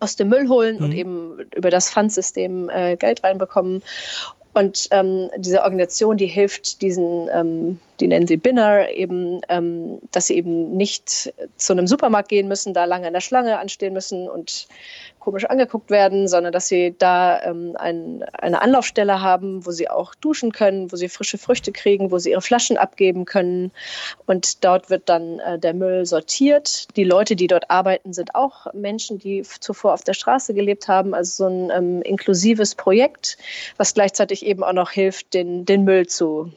aus 0.00 0.16
dem 0.16 0.28
Müll 0.28 0.48
holen 0.48 0.78
mhm. 0.78 0.84
und 0.84 0.92
eben 0.92 1.38
über 1.54 1.70
das 1.70 1.90
Pfandsystem 1.90 2.68
äh, 2.68 2.96
Geld 2.96 3.24
reinbekommen. 3.24 3.82
Und 4.54 4.86
ähm, 4.92 5.30
diese 5.36 5.62
Organisation, 5.62 6.16
die 6.16 6.28
hilft 6.28 6.80
diesen, 6.80 7.28
ähm, 7.32 7.80
die 7.98 8.06
nennen 8.06 8.28
sie 8.28 8.36
Binner, 8.36 8.88
eben, 8.88 9.40
ähm, 9.48 9.98
dass 10.12 10.28
sie 10.28 10.36
eben 10.36 10.76
nicht 10.76 11.34
zu 11.56 11.72
einem 11.72 11.88
Supermarkt 11.88 12.28
gehen 12.28 12.46
müssen, 12.46 12.72
da 12.72 12.84
lange 12.84 13.08
in 13.08 13.12
der 13.12 13.20
Schlange 13.20 13.58
anstehen 13.58 13.92
müssen 13.92 14.28
und 14.28 14.68
komisch 15.24 15.46
angeguckt 15.46 15.90
werden, 15.90 16.28
sondern 16.28 16.52
dass 16.52 16.68
sie 16.68 16.94
da 16.98 17.42
ähm, 17.42 17.74
ein, 17.78 18.22
eine 18.32 18.60
Anlaufstelle 18.60 19.22
haben, 19.22 19.64
wo 19.64 19.70
sie 19.70 19.88
auch 19.88 20.14
duschen 20.14 20.52
können, 20.52 20.92
wo 20.92 20.96
sie 20.96 21.08
frische 21.08 21.38
Früchte 21.38 21.72
kriegen, 21.72 22.10
wo 22.10 22.18
sie 22.18 22.32
ihre 22.32 22.42
Flaschen 22.42 22.76
abgeben 22.76 23.24
können. 23.24 23.72
Und 24.26 24.64
dort 24.64 24.90
wird 24.90 25.08
dann 25.08 25.38
äh, 25.38 25.58
der 25.58 25.72
Müll 25.72 26.04
sortiert. 26.04 26.94
Die 26.96 27.04
Leute, 27.04 27.36
die 27.36 27.46
dort 27.46 27.70
arbeiten, 27.70 28.12
sind 28.12 28.34
auch 28.34 28.72
Menschen, 28.74 29.18
die 29.18 29.42
zuvor 29.42 29.94
auf 29.94 30.04
der 30.04 30.14
Straße 30.14 30.52
gelebt 30.52 30.88
haben. 30.88 31.14
Also 31.14 31.44
so 31.44 31.48
ein 31.48 31.70
ähm, 31.70 32.02
inklusives 32.02 32.74
Projekt, 32.74 33.38
was 33.78 33.94
gleichzeitig 33.94 34.44
eben 34.44 34.62
auch 34.62 34.74
noch 34.74 34.90
hilft, 34.90 35.32
den, 35.32 35.64
den 35.64 35.84
Müll 35.84 36.06
zu 36.06 36.52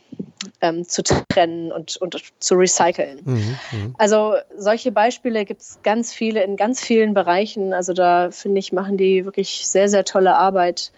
ähm, 0.62 0.88
zu 0.88 1.03
trennen 1.03 1.71
und, 1.71 1.97
und 1.97 2.21
zu 2.39 2.56
recyceln. 2.56 3.21
Mhm, 3.23 3.58
mhm. 3.71 3.95
also 3.97 4.36
solche 4.56 4.91
Beispiele 4.91 5.45
gibt 5.45 5.62
es 5.62 5.80
ganz 5.84 6.13
viele 6.13 6.43
in 6.43 6.56
ganz 6.56 6.82
vielen 6.82 7.13
Bereichen. 7.13 7.73
Also 7.73 7.93
da 7.93 8.32
finde 8.32 8.56
ich, 8.57 8.73
machen 8.73 8.97
die 8.97 9.25
wirklich 9.25 9.67
sehr, 9.67 9.89
sehr 9.89 10.05
tolle 10.05 10.35
Arbeit. 10.35 10.91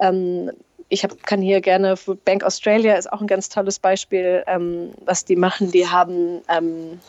Ähm, 0.00 0.50
ich 0.88 1.04
hab, 1.04 1.22
kann 1.24 1.40
hier 1.40 1.60
gerne, 1.60 1.94
Bank 2.24 2.42
Australia 2.44 2.94
ist 2.94 3.12
auch 3.12 3.20
ein 3.20 3.26
ganz 3.26 3.48
tolles 3.48 3.78
Beispiel, 3.78 4.42
ähm, 4.46 4.90
was 5.04 5.24
die 5.24 5.36
machen. 5.36 5.70
Die 5.70 5.86
haben 5.88 6.40
ähm, 6.48 7.00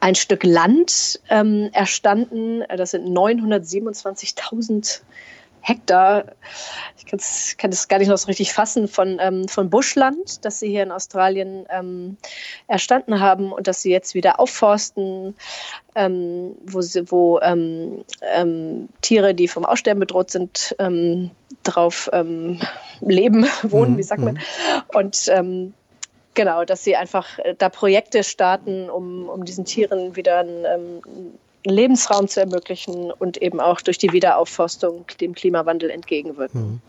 ein 0.00 0.14
Stück 0.14 0.44
Land 0.44 1.20
ähm, 1.30 1.70
erstanden. 1.72 2.62
Das 2.76 2.92
sind 2.92 3.06
927.000 3.06 5.00
Hektar, 5.62 6.24
ich 6.98 7.06
kann 7.56 7.70
das 7.70 7.88
gar 7.88 7.98
nicht 7.98 8.08
noch 8.08 8.18
so 8.18 8.26
richtig 8.26 8.52
fassen, 8.52 8.88
von, 8.88 9.18
ähm, 9.20 9.48
von 9.48 9.70
Buschland, 9.70 10.44
das 10.44 10.60
sie 10.60 10.68
hier 10.68 10.82
in 10.82 10.90
Australien 10.90 11.66
ähm, 11.70 12.16
erstanden 12.66 13.20
haben 13.20 13.52
und 13.52 13.66
das 13.66 13.82
sie 13.82 13.90
jetzt 13.90 14.14
wieder 14.14 14.40
aufforsten, 14.40 15.34
ähm, 15.94 16.56
wo, 16.66 16.80
sie, 16.80 17.10
wo 17.10 17.38
ähm, 17.40 18.04
ähm, 18.34 18.88
Tiere, 19.00 19.34
die 19.34 19.48
vom 19.48 19.64
Aussterben 19.64 20.00
bedroht 20.00 20.30
sind, 20.30 20.74
ähm, 20.78 21.30
drauf 21.62 22.10
leben, 23.00 23.46
wohnen, 23.62 23.96
wie 23.96 24.02
sagt 24.02 24.22
man. 24.22 24.34
Mhm. 24.34 24.40
Und 24.92 25.30
Genau, 26.34 26.64
dass 26.64 26.82
sie 26.82 26.96
einfach 26.96 27.38
äh, 27.38 27.54
da 27.56 27.68
Projekte 27.68 28.24
starten, 28.24 28.88
um, 28.88 29.28
um 29.28 29.44
diesen 29.44 29.64
Tieren 29.64 30.16
wieder 30.16 30.40
ein, 30.40 30.64
Lebensraum 31.64 32.28
zu 32.28 32.40
ermöglichen 32.40 33.10
und 33.10 33.40
eben 33.40 33.60
auch 33.60 33.80
durch 33.80 33.98
die 33.98 34.12
Wiederaufforstung 34.12 35.04
dem 35.20 35.34
Klimawandel 35.34 35.90
entgegenwirken. 35.90 36.60
Mhm. 36.60 36.80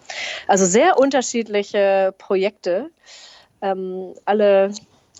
Also 0.47 0.65
sehr 0.65 0.97
unterschiedliche 0.97 2.13
Projekte, 2.17 2.89
ähm, 3.61 4.13
alle, 4.25 4.73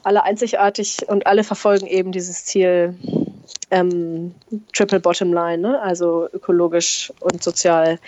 alle 0.03 0.23
einzigartig 0.23 1.07
und 1.07 1.27
alle 1.27 1.43
verfolgen 1.43 1.85
eben 1.85 2.11
dieses 2.11 2.45
Ziel 2.45 2.95
ähm, 3.71 4.33
Triple 4.73 4.99
Bottom 4.99 5.33
Line, 5.33 5.59
ne? 5.59 5.81
also 5.81 6.27
ökologisch 6.33 7.11
und 7.19 7.43
sozial 7.43 7.99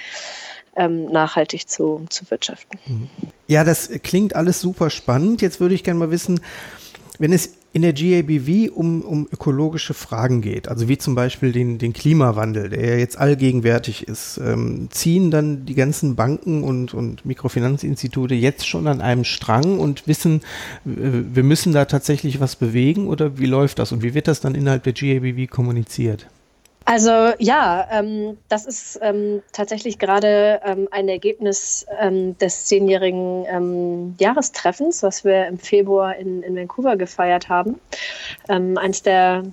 ähm, 0.76 1.06
nachhaltig 1.06 1.70
zu, 1.70 2.06
zu 2.10 2.30
wirtschaften. 2.30 2.80
Mhm. 2.86 3.10
Ja, 3.48 3.64
das 3.64 3.90
klingt 4.04 4.36
alles 4.36 4.60
super 4.60 4.90
spannend. 4.90 5.42
Jetzt 5.42 5.60
würde 5.60 5.76
ich 5.76 5.84
gerne 5.84 6.00
mal 6.00 6.12
wissen, 6.12 6.42
wenn 7.20 7.34
es 7.34 7.54
in 7.74 7.82
der 7.82 7.94
GABV 7.94 8.72
um, 8.74 9.02
um 9.02 9.28
ökologische 9.32 9.94
Fragen 9.94 10.42
geht, 10.42 10.70
also 10.70 10.88
wie 10.88 10.98
zum 10.98 11.14
Beispiel 11.14 11.52
den, 11.52 11.78
den 11.78 11.92
Klimawandel, 11.92 12.70
der 12.70 12.86
ja 12.86 12.96
jetzt 12.96 13.18
allgegenwärtig 13.18 14.08
ist, 14.08 14.40
ähm, 14.44 14.88
ziehen 14.92 15.30
dann 15.30 15.66
die 15.66 15.76
ganzen 15.76 16.16
Banken 16.16 16.64
und, 16.64 16.94
und 16.94 17.26
Mikrofinanzinstitute 17.26 18.34
jetzt 18.34 18.66
schon 18.66 18.88
an 18.88 19.02
einem 19.02 19.26
Strang 19.26 19.80
und 19.80 20.08
wissen, 20.08 20.42
wir 20.86 21.44
müssen 21.44 21.74
da 21.74 21.86
tatsächlich 21.86 22.40
was 22.40 22.56
bewegen 22.56 23.08
oder 23.08 23.38
wie 23.38 23.46
läuft 23.46 23.80
das 23.80 23.92
und 23.92 24.04
wie 24.04 24.14
wird 24.14 24.30
das 24.30 24.40
dann 24.40 24.56
innerhalb 24.56 24.84
der 24.84 24.94
GABV 24.94 25.50
kommuniziert? 25.50 26.28
Also 26.86 27.34
ja, 27.40 27.88
ähm, 27.92 28.38
das 28.48 28.68
ist 28.68 29.00
ähm, 29.02 29.42
tatsächlich 29.52 29.98
gerade 29.98 30.62
ähm, 30.64 30.88
ein 30.92 31.10
Ergebnis 31.10 31.86
ähm, 32.00 32.38
des 32.38 32.68
zehnjährigen 32.68 33.46
ähm, 33.48 34.16
Jahrestreffens, 34.20 35.02
was 35.02 35.26
wir 35.26 35.48
im 35.48 35.58
Februar 35.58 36.16
in, 36.16 36.44
in 36.44 36.56
Vancouver 36.56 36.96
gefeiert 36.96 37.50
haben. 37.50 37.80
Ähm, 38.50 38.78
eins 38.78 39.02
der 39.02 39.44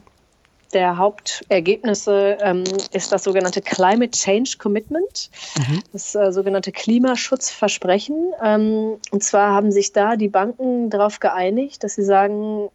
der 0.72 0.96
Hauptergebnisse 0.96 2.38
ähm, 2.40 2.64
ist 2.92 3.12
das 3.12 3.24
sogenannte 3.24 3.60
Climate 3.60 4.10
Change 4.10 4.56
Commitment, 4.58 5.30
mhm. 5.58 5.82
das 5.92 6.14
äh, 6.14 6.32
sogenannte 6.32 6.72
Klimaschutzversprechen. 6.72 8.32
Ähm, 8.42 8.98
und 9.10 9.22
zwar 9.22 9.54
haben 9.54 9.72
sich 9.72 9.92
da 9.92 10.16
die 10.16 10.28
Banken 10.28 10.90
darauf 10.90 11.20
geeinigt, 11.20 11.84
dass 11.84 11.94
sie 11.94 12.04
sagen, 12.04 12.70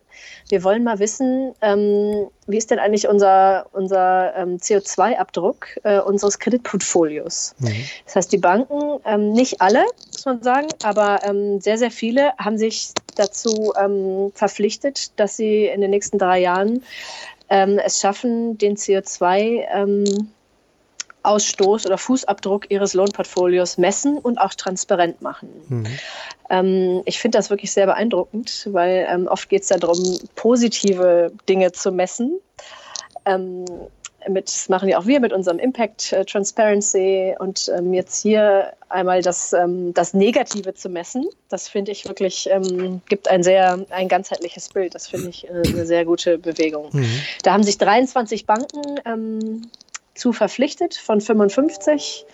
wir 0.49 0.63
wollen 0.63 0.83
mal 0.83 0.99
wissen, 0.99 1.53
ähm, 1.61 2.27
wie 2.47 2.57
ist 2.57 2.71
denn 2.71 2.79
eigentlich 2.79 3.07
unser, 3.07 3.67
unser 3.73 4.35
ähm, 4.35 4.57
CO2-Abdruck 4.57 5.79
äh, 5.83 5.99
unseres 5.99 6.39
Kreditportfolios? 6.39 7.55
Mhm. 7.59 7.83
Das 8.05 8.15
heißt, 8.15 8.31
die 8.31 8.37
Banken, 8.37 8.99
ähm, 9.05 9.33
nicht 9.33 9.61
alle, 9.61 9.83
muss 10.11 10.25
man 10.25 10.41
sagen, 10.41 10.67
aber 10.83 11.19
ähm, 11.23 11.59
sehr, 11.59 11.77
sehr 11.77 11.91
viele 11.91 12.31
haben 12.37 12.57
sich 12.57 12.91
dazu 13.15 13.73
ähm, 13.79 14.31
verpflichtet, 14.33 15.19
dass 15.19 15.37
sie 15.37 15.65
in 15.65 15.81
den 15.81 15.89
nächsten 15.89 16.17
drei 16.17 16.39
Jahren 16.39 16.83
ähm, 17.49 17.79
es 17.83 17.99
schaffen, 17.99 18.57
den 18.57 18.75
CO2 18.75 19.65
ähm, 19.73 20.29
Ausstoß 21.23 21.85
oder 21.85 21.97
Fußabdruck 21.97 22.71
ihres 22.71 22.93
Lohnportfolios 22.93 23.77
messen 23.77 24.17
und 24.17 24.37
auch 24.37 24.53
transparent 24.53 25.21
machen. 25.21 25.49
Mhm. 25.67 25.85
Ähm, 26.49 27.01
ich 27.05 27.19
finde 27.19 27.37
das 27.37 27.49
wirklich 27.49 27.71
sehr 27.71 27.85
beeindruckend, 27.85 28.69
weil 28.71 29.05
ähm, 29.09 29.27
oft 29.27 29.49
geht 29.49 29.63
es 29.63 29.67
darum, 29.67 29.99
positive 30.35 31.31
Dinge 31.49 31.73
zu 31.73 31.91
messen. 31.91 32.39
Mit, 34.29 34.47
das 34.47 34.69
machen 34.69 34.89
ja 34.89 34.99
auch 34.99 35.05
wir 35.05 35.19
mit 35.19 35.33
unserem 35.33 35.59
Impact 35.59 36.13
äh, 36.13 36.25
Transparency 36.25 37.35
und 37.39 37.71
ähm, 37.75 37.93
jetzt 37.93 38.21
hier 38.21 38.73
einmal 38.89 39.21
das, 39.21 39.53
ähm, 39.53 39.93
das 39.93 40.13
Negative 40.13 40.73
zu 40.73 40.89
messen, 40.89 41.27
das 41.49 41.67
finde 41.67 41.91
ich 41.91 42.07
wirklich, 42.07 42.49
ähm, 42.51 43.01
gibt 43.09 43.27
ein 43.27 43.43
sehr, 43.43 43.85
ein 43.89 44.07
ganzheitliches 44.07 44.69
Bild. 44.69 44.95
Das 44.95 45.07
finde 45.07 45.29
ich 45.29 45.47
äh, 45.47 45.63
eine 45.67 45.85
sehr 45.85 46.05
gute 46.05 46.37
Bewegung. 46.37 46.89
Mhm. 46.91 47.21
Da 47.43 47.53
haben 47.53 47.63
sich 47.63 47.77
23 47.77 48.45
Banken 48.45 48.99
ähm, 49.05 49.69
zu 50.15 50.33
verpflichtet 50.33 50.95
von 50.95 51.21
55. 51.21 52.25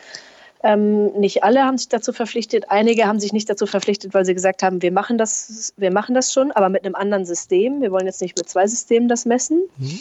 Ähm, 0.63 1.11
nicht 1.13 1.43
alle 1.43 1.63
haben 1.63 1.77
sich 1.77 1.89
dazu 1.89 2.13
verpflichtet. 2.13 2.65
Einige 2.69 3.05
haben 3.05 3.19
sich 3.19 3.33
nicht 3.33 3.49
dazu 3.49 3.67
verpflichtet, 3.67 4.13
weil 4.13 4.23
sie 4.23 4.33
gesagt 4.33 4.63
haben, 4.63 4.81
wir 4.81 4.93
machen 4.93 5.17
das, 5.17 5.73
wir 5.75 5.91
machen 5.91 6.15
das 6.15 6.31
schon, 6.31 6.51
aber 6.53 6.69
mit 6.69 6.85
einem 6.85 6.95
anderen 6.95 7.25
System. 7.25 7.81
Wir 7.81 7.91
wollen 7.91 8.05
jetzt 8.05 8.21
nicht 8.21 8.37
mit 8.37 8.47
zwei 8.47 8.65
Systemen 8.67 9.09
das 9.09 9.25
messen. 9.25 9.63
Mhm. 9.77 9.99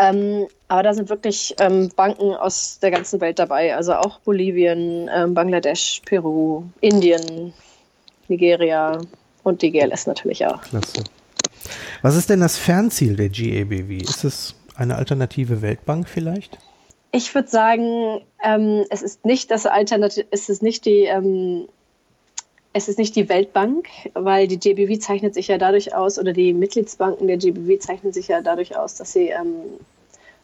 Ähm, 0.00 0.46
aber 0.68 0.82
da 0.82 0.94
sind 0.94 1.10
wirklich 1.10 1.54
ähm, 1.60 1.90
Banken 1.94 2.34
aus 2.34 2.78
der 2.80 2.90
ganzen 2.90 3.20
Welt 3.20 3.38
dabei, 3.38 3.76
also 3.76 3.92
auch 3.94 4.18
Bolivien, 4.20 5.10
ähm, 5.14 5.34
Bangladesch, 5.34 6.00
Peru, 6.06 6.64
Indien, 6.80 7.52
Nigeria 8.28 8.98
und 9.42 9.60
die 9.60 9.70
GLS 9.70 10.06
natürlich 10.06 10.46
auch. 10.46 10.62
Klasse. 10.62 11.04
Was 12.00 12.16
ist 12.16 12.30
denn 12.30 12.40
das 12.40 12.56
Fernziel 12.56 13.14
der 13.14 13.28
GABW? 13.28 13.98
Ist 13.98 14.24
es 14.24 14.54
eine 14.74 14.96
alternative 14.96 15.60
Weltbank 15.60 16.08
vielleicht? 16.08 16.58
Ich 17.12 17.34
würde 17.34 17.48
sagen, 17.48 18.22
ähm, 18.42 18.86
es 18.88 19.02
ist 19.02 19.26
nicht 19.26 19.50
das 19.50 19.66
Alternative, 19.66 20.26
es 20.30 20.48
ist 20.48 20.62
nicht 20.62 20.86
die 20.86 21.04
ähm, 21.04 21.68
es 22.72 22.88
ist 22.88 22.98
nicht 22.98 23.16
die 23.16 23.28
Weltbank, 23.28 23.88
weil 24.14 24.46
die 24.46 24.58
GBW 24.58 24.98
zeichnet 24.98 25.34
sich 25.34 25.48
ja 25.48 25.58
dadurch 25.58 25.94
aus, 25.94 26.18
oder 26.18 26.32
die 26.32 26.52
Mitgliedsbanken 26.52 27.26
der 27.26 27.36
GBW 27.36 27.78
zeichnen 27.78 28.12
sich 28.12 28.28
ja 28.28 28.42
dadurch 28.42 28.76
aus, 28.76 28.94
dass 28.94 29.12
sie 29.12 29.28
ähm, 29.28 29.80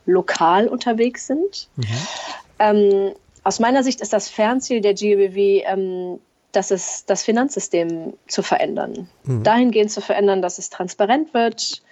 lokal 0.06 0.68
unterwegs 0.68 1.26
sind. 1.26 1.68
Mhm. 1.76 1.84
Ähm, 2.58 3.12
aus 3.44 3.60
meiner 3.60 3.84
Sicht 3.84 4.00
ist 4.00 4.12
das 4.12 4.28
Fernziel 4.28 4.80
der 4.80 4.94
GBW, 4.94 5.62
ähm, 5.66 6.18
dass 6.50 6.70
es 6.70 7.04
das 7.06 7.22
Finanzsystem 7.22 8.14
zu 8.26 8.42
verändern. 8.42 9.08
Mhm. 9.24 9.42
Dahingehend 9.44 9.92
zu 9.92 10.00
verändern, 10.00 10.42
dass 10.42 10.58
es 10.58 10.70
transparent 10.70 11.32
wird, 11.32 11.82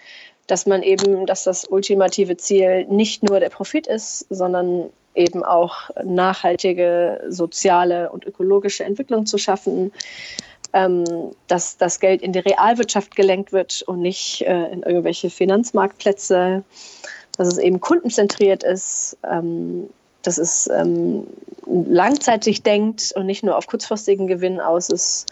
dass 0.47 0.67
man 0.67 0.83
eben, 0.83 1.27
dass 1.27 1.45
das 1.45 1.65
ultimative 1.65 2.37
Ziel 2.37 2.87
nicht 2.87 3.23
nur 3.23 3.41
der 3.41 3.51
Profit 3.51 3.87
ist, 3.87 4.27
sondern 4.31 4.91
eben 5.15 5.45
auch 5.45 5.91
nachhaltige 6.03 7.25
soziale 7.29 8.11
und 8.11 8.25
ökologische 8.25 8.85
Entwicklung 8.85 9.27
zu 9.27 9.39
schaffen, 9.39 9.93
ähm, 10.73 11.05
dass 11.47 11.77
das 11.77 12.01
Geld 12.01 12.21
in 12.23 12.33
die 12.33 12.41
Realwirtschaft 12.41 13.15
gelenkt 13.15 13.53
wird 13.53 13.83
und 13.83 14.01
nicht 14.01 14.43
äh, 14.43 14.73
in 14.73 14.83
irgendwelche 14.83 15.31
Finanzmarktplätze, 15.31 16.65
dass 17.37 17.49
es 17.49 17.59
eben 17.59 17.81
kundenzentriert 17.81 18.65
ist, 18.65 19.17
ähm, 19.29 19.89
dass 20.23 20.39
es 20.39 20.69
ähm, 20.69 21.27
langzeitig 21.67 22.63
denkt 22.63 23.13
und 23.15 23.27
nicht 23.27 23.45
nur 23.45 23.57
auf 23.57 23.67
kurzfristigen 23.67 24.27
Gewinn 24.27 24.61
aus 24.61 24.89
ist. 24.89 25.27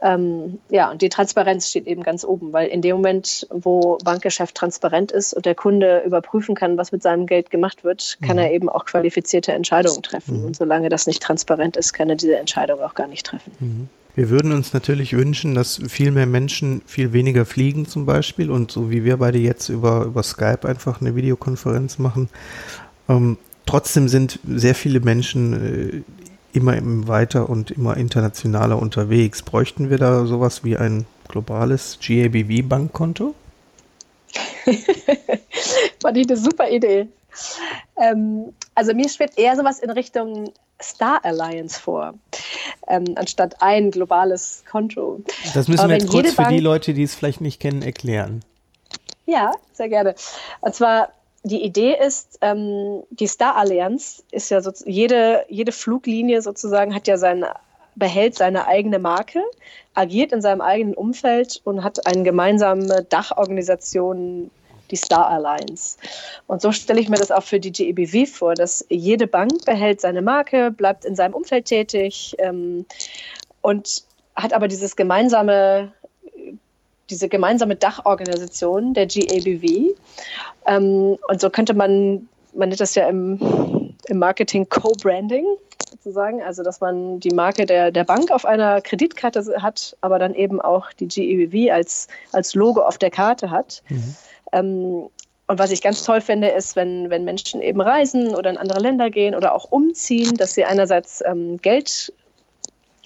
Ähm, 0.00 0.58
ja, 0.70 0.90
und 0.90 1.02
die 1.02 1.08
Transparenz 1.08 1.68
steht 1.70 1.86
eben 1.86 2.02
ganz 2.02 2.24
oben, 2.24 2.52
weil 2.52 2.68
in 2.68 2.82
dem 2.82 2.96
Moment, 2.96 3.46
wo 3.50 3.98
Bankgeschäft 4.04 4.54
transparent 4.54 5.10
ist 5.10 5.34
und 5.34 5.44
der 5.44 5.54
Kunde 5.54 6.02
überprüfen 6.06 6.54
kann, 6.54 6.76
was 6.76 6.92
mit 6.92 7.02
seinem 7.02 7.26
Geld 7.26 7.50
gemacht 7.50 7.82
wird, 7.84 8.18
kann 8.22 8.36
mhm. 8.36 8.42
er 8.42 8.52
eben 8.52 8.68
auch 8.68 8.84
qualifizierte 8.84 9.52
Entscheidungen 9.52 10.02
treffen. 10.02 10.40
Mhm. 10.40 10.46
Und 10.46 10.56
solange 10.56 10.88
das 10.88 11.06
nicht 11.06 11.22
transparent 11.22 11.76
ist, 11.76 11.92
kann 11.92 12.08
er 12.08 12.16
diese 12.16 12.36
Entscheidung 12.36 12.80
auch 12.80 12.94
gar 12.94 13.08
nicht 13.08 13.26
treffen. 13.26 13.52
Mhm. 13.58 13.88
Wir 14.14 14.30
würden 14.30 14.50
uns 14.50 14.72
natürlich 14.72 15.12
wünschen, 15.12 15.54
dass 15.54 15.80
viel 15.88 16.10
mehr 16.10 16.26
Menschen 16.26 16.82
viel 16.86 17.12
weniger 17.12 17.46
fliegen 17.46 17.86
zum 17.86 18.04
Beispiel 18.04 18.50
und 18.50 18.70
so 18.70 18.90
wie 18.90 19.04
wir 19.04 19.18
beide 19.18 19.38
jetzt 19.38 19.68
über, 19.68 20.06
über 20.06 20.24
Skype 20.24 20.66
einfach 20.66 21.00
eine 21.00 21.14
Videokonferenz 21.14 21.98
machen. 21.98 22.28
Ähm, 23.08 23.38
trotzdem 23.64 24.08
sind 24.08 24.40
sehr 24.44 24.74
viele 24.74 24.98
Menschen 24.98 26.04
äh, 26.04 26.27
immer 26.52 26.76
weiter 27.08 27.48
und 27.48 27.70
immer 27.70 27.96
internationaler 27.96 28.80
unterwegs. 28.80 29.42
Bräuchten 29.42 29.90
wir 29.90 29.98
da 29.98 30.26
sowas 30.26 30.64
wie 30.64 30.76
ein 30.76 31.06
globales 31.28 31.98
GABV-Bankkonto? 32.00 33.34
Fand 36.02 36.16
ich 36.16 36.28
eine 36.28 36.36
super 36.36 36.68
Idee. 36.70 37.08
Ähm, 37.96 38.52
also 38.74 38.94
mir 38.94 39.08
schwebt 39.08 39.38
eher 39.38 39.56
sowas 39.56 39.78
in 39.80 39.90
Richtung 39.90 40.52
Star 40.80 41.24
Alliance 41.24 41.80
vor, 41.80 42.14
ähm, 42.86 43.04
anstatt 43.16 43.60
ein 43.60 43.90
globales 43.90 44.62
Konto. 44.70 45.20
Das 45.54 45.68
müssen 45.68 45.80
Aber 45.80 45.90
wir 45.90 45.98
jetzt 45.98 46.08
kurz 46.08 46.32
für 46.32 46.48
die 46.48 46.60
Leute, 46.60 46.94
die 46.94 47.02
es 47.02 47.14
vielleicht 47.14 47.40
nicht 47.40 47.60
kennen, 47.60 47.82
erklären. 47.82 48.42
Ja, 49.26 49.52
sehr 49.72 49.88
gerne. 49.88 50.14
Und 50.60 50.74
zwar 50.74 51.10
die 51.42 51.62
Idee 51.62 51.96
ist, 51.96 52.38
ähm, 52.40 53.02
die 53.10 53.26
Star 53.26 53.56
Allianz 53.56 54.22
ist 54.30 54.50
ja 54.50 54.60
so, 54.60 54.72
jede, 54.84 55.44
jede 55.48 55.72
Fluglinie 55.72 56.42
sozusagen 56.42 56.94
hat 56.94 57.06
ja 57.06 57.16
seine, 57.16 57.54
behält 57.94 58.34
seine 58.34 58.66
eigene 58.66 58.98
Marke, 58.98 59.42
agiert 59.94 60.32
in 60.32 60.42
seinem 60.42 60.60
eigenen 60.60 60.94
Umfeld 60.94 61.60
und 61.64 61.84
hat 61.84 62.06
eine 62.06 62.22
gemeinsame 62.22 63.04
Dachorganisation, 63.08 64.50
die 64.90 64.96
Star 64.96 65.28
Alliance. 65.28 65.98
Und 66.46 66.62
so 66.62 66.72
stelle 66.72 67.00
ich 67.00 67.08
mir 67.08 67.18
das 67.18 67.30
auch 67.30 67.42
für 67.42 67.60
die 67.60 67.72
GEBW 67.72 68.26
vor, 68.26 68.54
dass 68.54 68.84
jede 68.88 69.26
Bank 69.26 69.64
behält 69.64 70.00
seine 70.00 70.22
Marke, 70.22 70.70
bleibt 70.70 71.04
in 71.04 71.14
seinem 71.14 71.34
Umfeld 71.34 71.66
tätig 71.66 72.34
ähm, 72.38 72.86
und 73.60 74.04
hat 74.34 74.52
aber 74.52 74.68
dieses 74.68 74.96
gemeinsame 74.96 75.92
diese 77.10 77.28
gemeinsame 77.28 77.76
Dachorganisation 77.76 78.94
der 78.94 79.06
GABV. 79.06 79.94
Ähm, 80.66 81.18
und 81.28 81.40
so 81.40 81.50
könnte 81.50 81.74
man, 81.74 82.28
man 82.54 82.68
nennt 82.68 82.80
das 82.80 82.94
ja 82.94 83.08
im, 83.08 83.94
im 84.06 84.18
Marketing 84.18 84.68
Co-Branding 84.68 85.44
sozusagen, 85.90 86.42
also 86.42 86.62
dass 86.62 86.80
man 86.80 87.20
die 87.20 87.30
Marke 87.30 87.66
der, 87.66 87.90
der 87.90 88.04
Bank 88.04 88.30
auf 88.30 88.44
einer 88.44 88.80
Kreditkarte 88.80 89.44
hat, 89.62 89.96
aber 90.00 90.18
dann 90.18 90.34
eben 90.34 90.60
auch 90.60 90.92
die 90.92 91.08
GABV 91.08 91.72
als, 91.72 92.08
als 92.32 92.54
Logo 92.54 92.82
auf 92.82 92.98
der 92.98 93.10
Karte 93.10 93.50
hat. 93.50 93.82
Mhm. 93.88 94.16
Ähm, 94.52 95.08
und 95.48 95.58
was 95.58 95.70
ich 95.70 95.80
ganz 95.80 96.04
toll 96.04 96.20
finde, 96.20 96.48
ist, 96.48 96.76
wenn, 96.76 97.08
wenn 97.08 97.24
Menschen 97.24 97.62
eben 97.62 97.80
reisen 97.80 98.34
oder 98.34 98.50
in 98.50 98.58
andere 98.58 98.80
Länder 98.80 99.08
gehen 99.08 99.34
oder 99.34 99.54
auch 99.54 99.72
umziehen, 99.72 100.36
dass 100.36 100.52
sie 100.52 100.66
einerseits 100.66 101.22
ähm, 101.24 101.56
Geld 101.56 102.12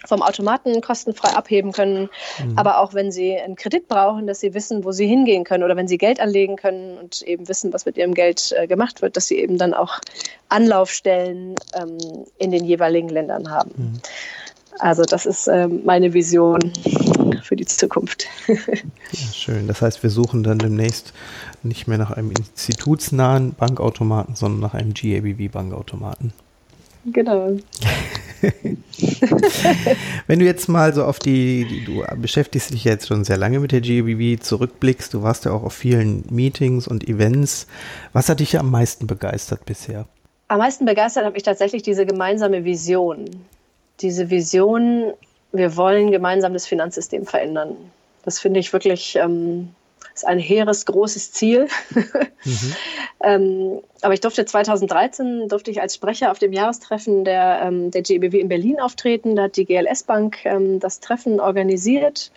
vom 0.06 0.22
Automaten 0.22 0.80
kostenfrei 0.80 1.30
abheben 1.30 1.72
können, 1.72 2.08
mhm. 2.44 2.58
aber 2.58 2.78
auch 2.78 2.94
wenn 2.94 3.12
sie 3.12 3.36
einen 3.36 3.56
Kredit 3.56 3.88
brauchen, 3.88 4.26
dass 4.26 4.40
sie 4.40 4.54
wissen, 4.54 4.84
wo 4.84 4.92
sie 4.92 5.06
hingehen 5.06 5.44
können 5.44 5.64
oder 5.64 5.76
wenn 5.76 5.88
sie 5.88 5.98
Geld 5.98 6.20
anlegen 6.20 6.56
können 6.56 6.98
und 6.98 7.22
eben 7.22 7.48
wissen, 7.48 7.72
was 7.72 7.86
mit 7.86 7.96
ihrem 7.96 8.14
Geld 8.14 8.54
äh, 8.56 8.66
gemacht 8.66 9.02
wird, 9.02 9.16
dass 9.16 9.28
sie 9.28 9.38
eben 9.38 9.58
dann 9.58 9.74
auch 9.74 10.00
Anlaufstellen 10.48 11.54
ähm, 11.74 11.98
in 12.38 12.50
den 12.50 12.64
jeweiligen 12.64 13.08
Ländern 13.08 13.50
haben. 13.50 13.72
Mhm. 13.76 14.00
Also 14.78 15.02
das 15.04 15.26
ist 15.26 15.46
äh, 15.48 15.68
meine 15.68 16.14
Vision 16.14 16.72
für 17.42 17.56
die 17.56 17.66
Zukunft. 17.66 18.26
ja, 18.48 19.32
schön. 19.32 19.68
Das 19.68 19.82
heißt, 19.82 20.02
wir 20.02 20.10
suchen 20.10 20.42
dann 20.42 20.58
demnächst 20.58 21.12
nicht 21.62 21.86
mehr 21.86 21.98
nach 21.98 22.10
einem 22.10 22.30
institutsnahen 22.30 23.54
Bankautomaten, 23.54 24.34
sondern 24.34 24.60
nach 24.60 24.74
einem 24.74 24.94
GABV-Bankautomaten. 24.94 26.32
Genau. 27.04 27.56
Wenn 30.26 30.38
du 30.38 30.44
jetzt 30.44 30.68
mal 30.68 30.92
so 30.94 31.04
auf 31.04 31.18
die, 31.18 31.84
du 31.84 32.04
beschäftigst 32.20 32.72
dich 32.72 32.84
jetzt 32.84 33.06
schon 33.06 33.24
sehr 33.24 33.36
lange 33.36 33.60
mit 33.60 33.72
der 33.72 33.80
GABV, 33.80 34.40
zurückblickst, 34.40 35.14
du 35.14 35.22
warst 35.22 35.44
ja 35.44 35.52
auch 35.52 35.62
auf 35.62 35.74
vielen 35.74 36.24
Meetings 36.30 36.88
und 36.88 37.08
Events. 37.08 37.66
Was 38.12 38.28
hat 38.28 38.40
dich 38.40 38.58
am 38.58 38.70
meisten 38.70 39.06
begeistert 39.06 39.64
bisher? 39.64 40.06
Am 40.48 40.58
meisten 40.58 40.84
begeistert 40.84 41.24
habe 41.24 41.36
ich 41.36 41.42
tatsächlich 41.44 41.82
diese 41.82 42.04
gemeinsame 42.04 42.64
Vision. 42.64 43.30
Diese 44.00 44.30
Vision, 44.30 45.12
wir 45.52 45.76
wollen 45.76 46.10
gemeinsam 46.10 46.52
das 46.52 46.66
Finanzsystem 46.66 47.24
verändern. 47.26 47.76
Das 48.24 48.38
finde 48.38 48.60
ich 48.60 48.72
wirklich 48.72 49.16
ähm, 49.16 49.70
ist 50.14 50.26
ein 50.26 50.38
hehres, 50.38 50.86
großes 50.86 51.32
Ziel. 51.32 51.68
mhm. 52.44 52.74
ähm, 53.22 53.80
aber 54.02 54.14
ich 54.14 54.20
durfte 54.20 54.44
2013 54.44 55.48
durfte 55.48 55.70
ich 55.70 55.80
als 55.80 55.94
Sprecher 55.94 56.30
auf 56.30 56.38
dem 56.38 56.52
Jahrestreffen 56.52 57.24
der, 57.24 57.62
ähm, 57.64 57.90
der 57.90 58.02
GBW 58.02 58.40
in 58.40 58.48
Berlin 58.48 58.80
auftreten. 58.80 59.36
Da 59.36 59.44
hat 59.44 59.56
die 59.56 59.64
GLS 59.64 60.02
Bank 60.04 60.44
ähm, 60.44 60.80
das 60.80 61.00
Treffen 61.00 61.40
organisiert. 61.40 62.30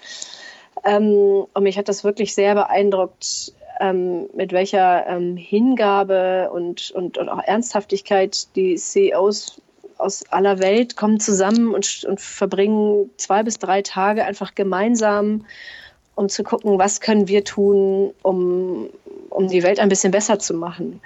Ähm, 0.84 1.46
und 1.54 1.64
mich 1.64 1.78
hat 1.78 1.90
das 1.90 2.04
wirklich 2.04 2.36
sehr 2.36 2.54
beeindruckt, 2.56 3.54
ähm, 3.80 4.28
mit 4.34 4.52
welcher 4.52 5.06
ähm, 5.08 5.36
Hingabe 5.38 6.50
und, 6.52 6.92
und, 6.92 7.18
und 7.18 7.30
auch 7.30 7.44
Ernsthaftigkeit 7.44 8.56
die 8.56 8.76
CEOs 8.76 9.62
aus 9.98 10.24
aller 10.30 10.60
Welt 10.60 10.98
kommen 10.98 11.20
zusammen 11.20 11.74
und, 11.74 12.06
und 12.06 12.20
verbringen 12.20 13.10
zwei 13.18 13.44
bis 13.44 13.60
drei 13.60 13.82
Tage 13.82 14.26
einfach 14.26 14.56
gemeinsam 14.56 15.46
um 16.15 16.30
zu 16.30 16.43
gucken, 16.43 16.80
was 16.80 17.01
können 17.01 17.28
wir 17.28 17.43
tun, 17.43 18.13
um, 18.23 18.89
um 19.30 19.47
die 19.47 19.63
Welt 19.63 19.80
ein 19.80 19.89
bisschen 19.89 20.12
besser 20.12 20.39
zu 20.39 20.54
machen. 20.54 21.01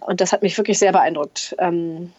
Und 0.00 0.20
das 0.20 0.32
hat 0.32 0.42
mich 0.42 0.58
wirklich 0.58 0.78
sehr 0.78 0.92
beeindruckt. 0.92 1.54
Ähm, 1.58 2.12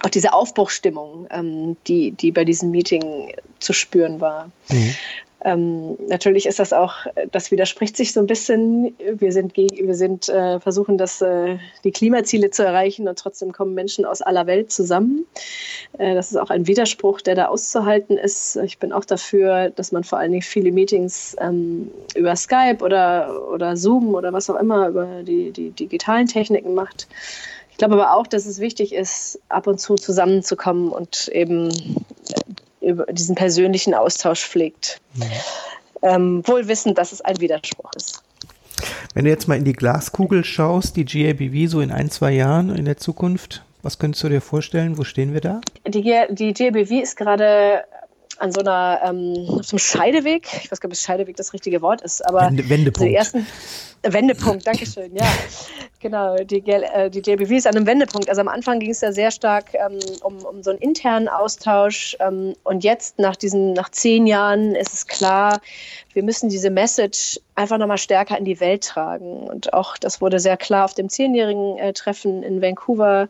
auch 0.00 0.10
diese 0.10 0.32
Aufbruchstimmung, 0.32 1.26
ähm, 1.30 1.76
die, 1.86 2.12
die 2.12 2.30
bei 2.30 2.44
diesem 2.44 2.70
Meeting 2.70 3.34
zu 3.58 3.72
spüren 3.72 4.20
war. 4.20 4.50
Mhm. 4.68 4.94
Ähm, 5.44 5.98
natürlich 6.08 6.46
ist 6.46 6.58
das 6.58 6.72
auch, 6.72 6.94
das 7.30 7.50
widerspricht 7.50 7.96
sich 7.96 8.14
so 8.14 8.20
ein 8.20 8.26
bisschen. 8.26 8.96
Wir 8.98 9.30
sind, 9.30 9.56
wir 9.56 9.94
sind 9.94 10.28
äh, 10.30 10.58
versuchen, 10.58 10.96
das, 10.96 11.20
äh, 11.20 11.58
die 11.84 11.92
Klimaziele 11.92 12.50
zu 12.50 12.64
erreichen 12.64 13.06
und 13.08 13.18
trotzdem 13.18 13.52
kommen 13.52 13.74
Menschen 13.74 14.06
aus 14.06 14.22
aller 14.22 14.46
Welt 14.46 14.72
zusammen. 14.72 15.26
Äh, 15.98 16.14
das 16.14 16.30
ist 16.30 16.38
auch 16.38 16.48
ein 16.48 16.66
Widerspruch, 16.66 17.20
der 17.20 17.34
da 17.34 17.46
auszuhalten 17.46 18.16
ist. 18.16 18.56
Ich 18.56 18.78
bin 18.78 18.92
auch 18.92 19.04
dafür, 19.04 19.68
dass 19.68 19.92
man 19.92 20.02
vor 20.02 20.18
allen 20.18 20.32
Dingen 20.32 20.42
viele 20.42 20.72
Meetings 20.72 21.36
ähm, 21.38 21.90
über 22.14 22.34
Skype 22.36 22.78
oder, 22.82 23.50
oder 23.52 23.76
Zoom 23.76 24.14
oder 24.14 24.32
was 24.32 24.48
auch 24.48 24.58
immer 24.58 24.88
über 24.88 25.22
die, 25.22 25.50
die 25.50 25.70
digitalen 25.70 26.26
Techniken 26.26 26.72
macht. 26.72 27.06
Ich 27.74 27.78
glaube 27.78 27.94
aber 27.94 28.14
auch, 28.14 28.28
dass 28.28 28.46
es 28.46 28.60
wichtig 28.60 28.94
ist, 28.94 29.40
ab 29.48 29.66
und 29.66 29.80
zu 29.80 29.96
zusammenzukommen 29.96 30.90
und 30.90 31.28
eben 31.28 31.70
über 32.84 33.06
diesen 33.06 33.34
persönlichen 33.34 33.94
Austausch 33.94 34.44
pflegt. 34.44 35.00
Mhm. 35.14 35.24
Ähm, 36.02 36.42
wohl 36.46 36.68
wissend, 36.68 36.98
dass 36.98 37.12
es 37.12 37.20
ein 37.22 37.40
Widerspruch 37.40 37.90
ist. 37.96 38.22
Wenn 39.14 39.24
du 39.24 39.30
jetzt 39.30 39.48
mal 39.48 39.56
in 39.56 39.64
die 39.64 39.72
Glaskugel 39.72 40.44
schaust, 40.44 40.96
die 40.96 41.04
GABV 41.04 41.70
so 41.70 41.80
in 41.80 41.90
ein, 41.90 42.10
zwei 42.10 42.32
Jahren 42.32 42.74
in 42.74 42.84
der 42.84 42.96
Zukunft, 42.96 43.62
was 43.82 43.98
könntest 43.98 44.24
du 44.24 44.28
dir 44.28 44.40
vorstellen? 44.40 44.98
Wo 44.98 45.04
stehen 45.04 45.34
wir 45.34 45.40
da? 45.40 45.60
Die, 45.86 46.02
die 46.30 46.52
GABV 46.52 46.90
ist 47.02 47.16
gerade 47.16 47.84
an 48.38 48.52
so 48.52 48.60
einer 48.60 49.00
ähm, 49.04 49.46
auf 49.48 49.66
so 49.66 49.74
einem 49.74 49.78
Scheideweg. 49.78 50.48
Ich 50.62 50.70
weiß 50.70 50.80
gar 50.80 50.88
nicht, 50.88 50.98
ob 50.98 51.04
Scheideweg 51.04 51.36
das 51.36 51.52
richtige 51.52 51.82
Wort 51.82 52.02
ist, 52.02 52.24
aber 52.26 52.42
Wende, 52.42 52.68
Wendepunkt. 52.68 53.10
Die 53.10 53.14
ersten, 53.14 53.46
Wendepunkt, 54.02 54.66
Dankeschön, 54.66 55.14
ja. 55.14 55.26
Genau, 56.00 56.36
die, 56.36 56.58
äh, 56.66 57.08
die 57.08 57.20
JBV 57.20 57.52
ist 57.52 57.66
an 57.66 57.76
einem 57.76 57.86
Wendepunkt. 57.86 58.28
Also 58.28 58.42
am 58.42 58.48
Anfang 58.48 58.78
ging 58.78 58.90
es 58.90 59.00
ja 59.00 59.10
sehr 59.12 59.30
stark 59.30 59.72
ähm, 59.72 59.98
um, 60.22 60.44
um 60.44 60.62
so 60.62 60.70
einen 60.70 60.78
internen 60.80 61.28
Austausch. 61.28 62.16
Ähm, 62.20 62.54
und 62.62 62.84
jetzt, 62.84 63.18
nach 63.18 63.36
diesen, 63.36 63.72
nach 63.72 63.88
zehn 63.88 64.26
Jahren, 64.26 64.74
ist 64.74 64.92
es 64.92 65.06
klar, 65.06 65.60
wir 66.14 66.22
müssen 66.22 66.48
diese 66.48 66.70
Message 66.70 67.40
einfach 67.56 67.78
nochmal 67.78 67.98
stärker 67.98 68.38
in 68.38 68.44
die 68.44 68.60
Welt 68.60 68.84
tragen. 68.84 69.48
Und 69.48 69.74
auch 69.74 69.96
das 69.96 70.20
wurde 70.20 70.40
sehr 70.40 70.56
klar 70.56 70.84
auf 70.84 70.94
dem 70.94 71.08
zehnjährigen 71.08 71.78
äh, 71.78 71.92
Treffen 71.92 72.42
in 72.42 72.62
Vancouver. 72.62 73.28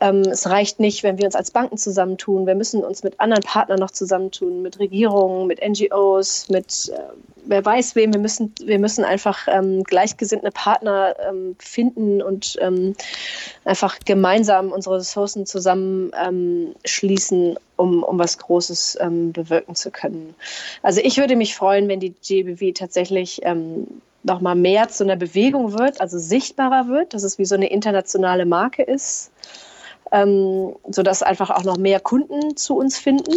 Ähm, 0.00 0.22
es 0.22 0.48
reicht 0.48 0.80
nicht, 0.80 1.02
wenn 1.02 1.18
wir 1.18 1.26
uns 1.26 1.36
als 1.36 1.50
Banken 1.50 1.78
zusammentun. 1.78 2.46
Wir 2.46 2.54
müssen 2.54 2.84
uns 2.84 3.02
mit 3.02 3.20
anderen 3.20 3.42
Partnern 3.42 3.78
noch 3.78 3.90
zusammentun, 3.90 4.62
mit 4.62 4.78
Regierungen, 4.78 5.46
mit 5.46 5.60
NGOs, 5.60 6.48
mit 6.48 6.92
äh, 6.94 7.00
wer 7.44 7.64
weiß 7.64 7.96
wem. 7.96 8.12
Wir 8.12 8.20
müssen, 8.20 8.52
wir 8.64 8.78
müssen 8.78 9.04
einfach 9.04 9.48
ähm, 9.48 9.82
gleichgesinnte 9.84 10.50
Partner 10.50 11.14
ähm, 11.28 11.56
finden 11.58 12.20
und 12.22 12.56
ähm, 12.60 12.94
einfach 13.64 13.98
gemeinsam 14.04 14.72
unsere 14.72 14.98
Ressourcen 14.98 15.46
zusammenschließen, 15.46 17.50
ähm, 17.50 17.56
um, 17.82 18.02
um 18.04 18.18
was 18.18 18.38
Großes 18.38 18.98
ähm, 19.00 19.32
bewirken 19.32 19.74
zu 19.74 19.90
können. 19.90 20.34
Also 20.82 21.00
ich 21.02 21.18
würde 21.18 21.34
mich 21.34 21.56
freuen, 21.56 21.88
wenn 21.88 22.00
die 22.00 22.10
GBW 22.10 22.72
tatsächlich 22.72 23.40
ähm, 23.42 23.88
noch 24.22 24.40
mal 24.40 24.54
mehr 24.54 24.88
zu 24.88 25.02
einer 25.02 25.16
Bewegung 25.16 25.76
wird, 25.76 26.00
also 26.00 26.16
sichtbarer 26.16 26.86
wird, 26.86 27.12
dass 27.12 27.24
es 27.24 27.38
wie 27.38 27.44
so 27.44 27.56
eine 27.56 27.70
internationale 27.70 28.46
Marke 28.46 28.84
ist, 28.84 29.32
ähm, 30.12 30.76
sodass 30.88 31.24
einfach 31.24 31.50
auch 31.50 31.64
noch 31.64 31.76
mehr 31.76 31.98
Kunden 31.98 32.56
zu 32.56 32.76
uns 32.76 32.98
finden. 32.98 33.34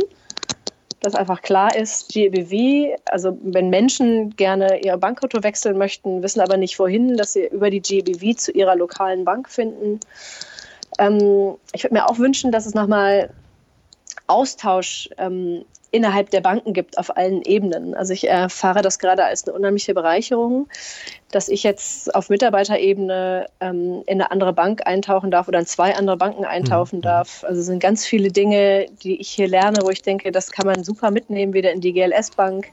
Dass 1.02 1.16
einfach 1.16 1.42
klar 1.42 1.76
ist, 1.76 2.10
GBW, 2.14 2.96
also 3.06 3.38
wenn 3.42 3.70
Menschen 3.70 4.36
gerne 4.36 4.84
ihr 4.84 4.98
Bankkonto 4.98 5.44
wechseln 5.44 5.78
möchten, 5.78 6.24
wissen 6.24 6.40
aber 6.40 6.58
nicht 6.58 6.78
wohin, 6.80 7.18
dass 7.18 7.34
sie 7.34 7.48
über 7.48 7.70
die 7.70 7.82
GBW 7.82 8.36
zu 8.36 8.52
ihrer 8.52 8.76
lokalen 8.76 9.26
Bank 9.26 9.50
finden. 9.50 10.00
Ähm, 11.00 11.56
ich 11.74 11.84
würde 11.84 11.96
mir 11.96 12.10
auch 12.10 12.20
wünschen, 12.20 12.52
dass 12.52 12.66
es 12.66 12.74
nochmal 12.74 13.30
Austausch 14.28 15.10
ähm, 15.18 15.66
innerhalb 15.92 16.30
der 16.30 16.42
Banken 16.42 16.74
gibt 16.74 16.98
auf 16.98 17.16
allen 17.16 17.42
Ebenen. 17.44 17.96
Also 17.96 18.12
ich 18.12 18.28
erfahre 18.28 18.82
das 18.82 19.00
gerade 19.00 19.24
als 19.24 19.48
eine 19.48 19.56
unheimliche 19.56 19.94
Bereicherung, 19.94 20.68
dass 21.32 21.48
ich 21.48 21.64
jetzt 21.64 22.14
auf 22.14 22.30
Mitarbeiterebene 22.30 23.48
ähm, 23.62 24.04
in 24.06 24.22
eine 24.22 24.30
andere 24.32 24.52
Bank 24.52 24.86
eintauchen 24.86 25.32
darf 25.32 25.48
oder 25.48 25.60
in 25.60 25.66
zwei 25.66 25.96
andere 25.96 26.18
Banken 26.18 26.44
eintauchen 26.44 26.98
mhm. 26.98 27.04
darf. 27.04 27.46
Also 27.46 27.62
es 27.62 27.68
sind 27.68 27.80
ganz 27.80 28.06
viele 28.06 28.30
Dinge, 28.30 28.88
die 29.04 29.22
ich 29.22 29.30
hier 29.30 29.48
lerne, 29.48 29.80
wo 29.84 29.90
ich 29.90 30.02
denke, 30.02 30.34
das 30.34 30.52
kann 30.52 30.66
man 30.66 30.84
super 30.84 31.12
mitnehmen, 31.12 31.54
wieder 31.54 31.72
in 31.72 31.80
die 31.80 31.94
GLS-Bank. 31.94 32.68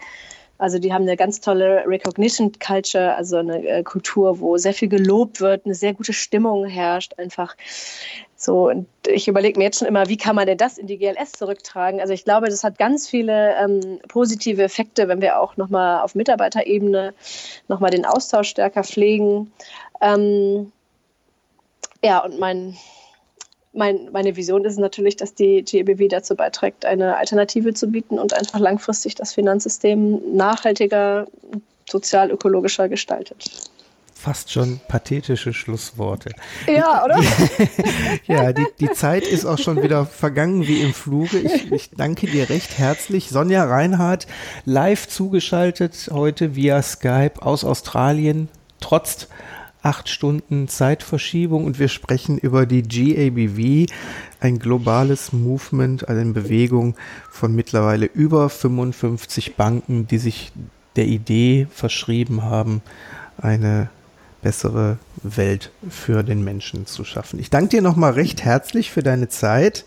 Also 0.63 0.79
die 0.79 0.93
haben 0.93 1.03
eine 1.03 1.17
ganz 1.17 1.41
tolle 1.41 1.85
Recognition 1.89 2.53
Culture, 2.61 3.17
also 3.17 3.39
eine 3.39 3.67
äh, 3.67 3.83
Kultur, 3.83 4.39
wo 4.39 4.57
sehr 4.59 4.73
viel 4.73 4.89
gelobt 4.89 5.41
wird, 5.41 5.67
eine 5.67 5.75
sehr 5.75 5.93
gute 5.93 6.13
Stimmung 6.13 6.67
herrscht, 6.67 7.19
einfach 7.19 7.57
so, 8.37 8.69
und 8.69 8.87
ich 9.09 9.27
überlege 9.27 9.59
mir 9.59 9.65
jetzt 9.65 9.81
schon 9.81 9.89
immer, 9.89 10.09
wie 10.09 10.17
kann 10.17 10.37
man 10.37 10.47
denn 10.47 10.59
das 10.59 10.79
in 10.79 10.87
die 10.87 10.99
GLS 10.99 11.33
zurücktragen? 11.33 12.01
Also 12.01 12.13
ich 12.13 12.25
glaube, 12.25 12.49
das 12.49 12.63
hat 12.63 12.79
ganz 12.79 13.09
viele 13.09 13.57
ähm, 13.57 13.99
positive 14.07 14.63
Effekte, 14.63 15.09
wenn 15.09 15.21
wir 15.21 15.41
auch 15.41 15.57
nochmal 15.57 16.01
auf 16.01 16.15
Mitarbeiterebene 16.15 17.13
nochmal 17.67 17.91
den 17.91 18.05
Austausch 18.05 18.49
stärker 18.49 18.85
pflegen. 18.85 19.53
Ähm, 20.01 20.71
ja, 22.05 22.25
und 22.25 22.39
mein, 22.39 22.77
mein, 23.73 24.11
meine 24.13 24.37
Vision 24.37 24.65
ist 24.65 24.79
natürlich, 24.79 25.17
dass 25.17 25.35
die 25.35 25.63
GEBW 25.63 26.09
dazu 26.09 26.35
beiträgt, 26.35 26.85
eine 26.85 27.17
Alternative 27.17 27.75
zu 27.75 27.89
bieten 27.89 28.19
und 28.19 28.35
einfach 28.35 28.59
langfristig 28.59 29.15
das 29.15 29.33
Finanzsystem 29.33 30.21
nachhaltiger, 30.37 31.27
sozial-ökologischer 31.89 32.89
gestaltet 32.89 33.51
fast 34.23 34.53
schon 34.53 34.81
pathetische 34.87 35.53
Schlussworte. 35.53 36.31
Ja, 36.69 37.05
oder? 37.05 37.21
ja, 38.27 38.53
die, 38.53 38.65
die 38.79 38.93
Zeit 38.93 39.27
ist 39.27 39.45
auch 39.45 39.59
schon 39.59 39.83
wieder 39.83 40.07
vergangen 40.07 40.67
wie 40.69 40.81
im 40.81 40.95
Fluge. 40.95 41.39
Ich, 41.39 41.73
ich 41.73 41.91
danke 41.91 42.29
dir 42.29 42.49
recht 42.49 42.79
herzlich. 42.79 43.31
Sonja 43.31 43.65
Reinhardt, 43.65 44.29
live 44.65 45.09
zugeschaltet 45.09 46.09
heute 46.13 46.55
via 46.55 46.81
Skype 46.83 47.43
aus 47.43 47.65
Australien, 47.65 48.49
trotz 48.81 49.27
acht 49.83 50.09
Stunden 50.09 50.69
Zeitverschiebung 50.69 51.65
und 51.65 51.79
wir 51.79 51.89
sprechen 51.89 52.39
über 52.39 52.67
die 52.67 52.83
GABV, 52.83 53.93
ein 54.41 54.59
globales 54.59 55.33
Movement, 55.33 56.09
eine 56.09 56.25
Bewegung 56.27 56.95
von 57.31 57.55
mittlerweile 57.55 58.07
über 58.07 58.49
55 58.49 59.57
Banken, 59.57 60.07
die 60.07 60.19
sich 60.19 60.53
der 60.97 61.07
Idee 61.07 61.67
verschrieben 61.71 62.43
haben, 62.43 62.83
eine 63.39 63.89
bessere 64.43 64.99
Welt 65.23 65.71
für 65.89 66.23
den 66.23 66.43
Menschen 66.43 66.87
zu 66.87 67.05
schaffen. 67.05 67.39
Ich 67.39 67.49
danke 67.49 67.71
dir 67.71 67.83
nochmal 67.83 68.13
recht 68.13 68.45
herzlich 68.45 68.91
für 68.91 69.03
deine 69.03 69.29
Zeit. 69.29 69.85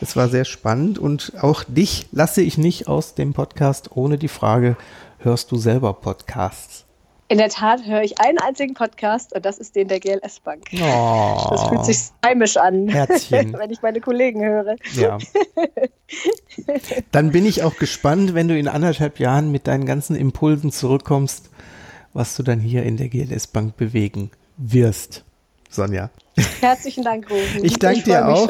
Es 0.00 0.16
war 0.16 0.28
sehr 0.28 0.44
spannend 0.44 0.98
und 0.98 1.32
auch 1.40 1.64
dich 1.64 2.06
lasse 2.12 2.42
ich 2.42 2.58
nicht 2.58 2.88
aus 2.88 3.14
dem 3.14 3.32
Podcast 3.32 3.90
ohne 3.94 4.18
die 4.18 4.28
Frage, 4.28 4.76
hörst 5.18 5.50
du 5.50 5.56
selber 5.56 5.94
Podcasts? 5.94 6.85
In 7.28 7.38
der 7.38 7.48
Tat 7.48 7.84
höre 7.84 8.02
ich 8.02 8.20
einen 8.20 8.38
einzigen 8.38 8.74
Podcast 8.74 9.34
und 9.34 9.44
das 9.44 9.58
ist 9.58 9.74
den 9.74 9.88
der 9.88 9.98
GLS 9.98 10.38
Bank. 10.40 10.64
Oh, 10.74 11.46
das 11.50 11.68
fühlt 11.68 11.84
sich 11.84 11.98
heimisch 12.24 12.56
an, 12.56 12.88
Herzchen. 12.88 13.52
wenn 13.58 13.70
ich 13.70 13.82
meine 13.82 14.00
Kollegen 14.00 14.44
höre. 14.44 14.76
Ja. 14.94 15.18
Dann 17.12 17.32
bin 17.32 17.44
ich 17.44 17.64
auch 17.64 17.76
gespannt, 17.76 18.34
wenn 18.34 18.46
du 18.46 18.56
in 18.56 18.68
anderthalb 18.68 19.18
Jahren 19.18 19.50
mit 19.50 19.66
deinen 19.66 19.86
ganzen 19.86 20.14
Impulsen 20.14 20.70
zurückkommst, 20.70 21.50
was 22.12 22.36
du 22.36 22.44
dann 22.44 22.60
hier 22.60 22.84
in 22.84 22.96
der 22.96 23.08
GLS 23.08 23.48
Bank 23.48 23.76
bewegen 23.76 24.30
wirst. 24.56 25.24
Sonja. 25.68 26.10
Herzlichen 26.60 27.02
Dank, 27.02 27.28
Rufen. 27.28 27.64
Ich 27.64 27.78
danke 27.78 28.02
dir 28.02 28.28
auch. 28.28 28.48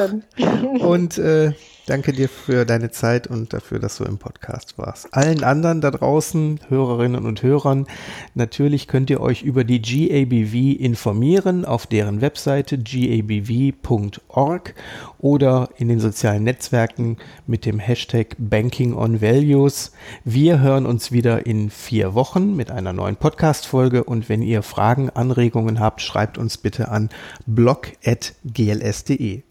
Und 0.79 1.17
äh, 1.17 1.53
Danke 1.87 2.11
dir 2.11 2.27
für 2.27 2.65
deine 2.65 2.91
Zeit 2.91 3.27
und 3.27 3.53
dafür, 3.53 3.79
dass 3.79 3.95
du 3.95 4.03
im 4.03 4.17
Podcast 4.17 4.77
warst. 4.77 5.07
Allen 5.13 5.45
anderen 5.45 5.79
da 5.79 5.89
draußen, 5.89 6.59
Hörerinnen 6.67 7.25
und 7.25 7.43
Hörern, 7.43 7.87
natürlich 8.35 8.89
könnt 8.89 9.09
ihr 9.09 9.21
euch 9.21 9.43
über 9.43 9.63
die 9.63 9.81
GABV 9.81 10.81
informieren 10.83 11.63
auf 11.63 11.87
deren 11.87 12.19
Webseite 12.19 12.77
gabv.org 12.77 14.75
oder 15.19 15.69
in 15.77 15.87
den 15.87 16.01
sozialen 16.01 16.43
Netzwerken 16.43 17.15
mit 17.45 17.65
dem 17.65 17.79
Hashtag 17.79 18.35
Banking 18.37 18.93
on 18.93 19.21
Values. 19.21 19.93
Wir 20.25 20.59
hören 20.59 20.85
uns 20.85 21.13
wieder 21.13 21.45
in 21.45 21.69
vier 21.69 22.13
Wochen 22.13 22.53
mit 22.57 22.69
einer 22.69 22.91
neuen 22.91 23.15
Podcast-Folge 23.15 24.03
und 24.03 24.27
wenn 24.27 24.41
ihr 24.41 24.61
Fragen, 24.61 25.09
Anregungen 25.09 25.79
habt, 25.79 26.01
schreibt 26.01 26.37
uns 26.37 26.57
bitte 26.57 26.89
an 26.89 27.07
blog.gls.de. 27.45 27.83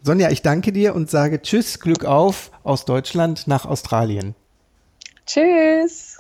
Sonja, 0.03 0.31
ich 0.31 0.42
danke 0.42 0.72
dir 0.72 0.94
und 0.94 1.09
sage 1.09 1.40
Tschüss, 1.40 1.81
Glück 1.81 2.05
auf 2.26 2.50
aus 2.64 2.84
Deutschland 2.84 3.46
nach 3.46 3.66
Australien. 3.66 4.34
Tschüss. 5.26 6.15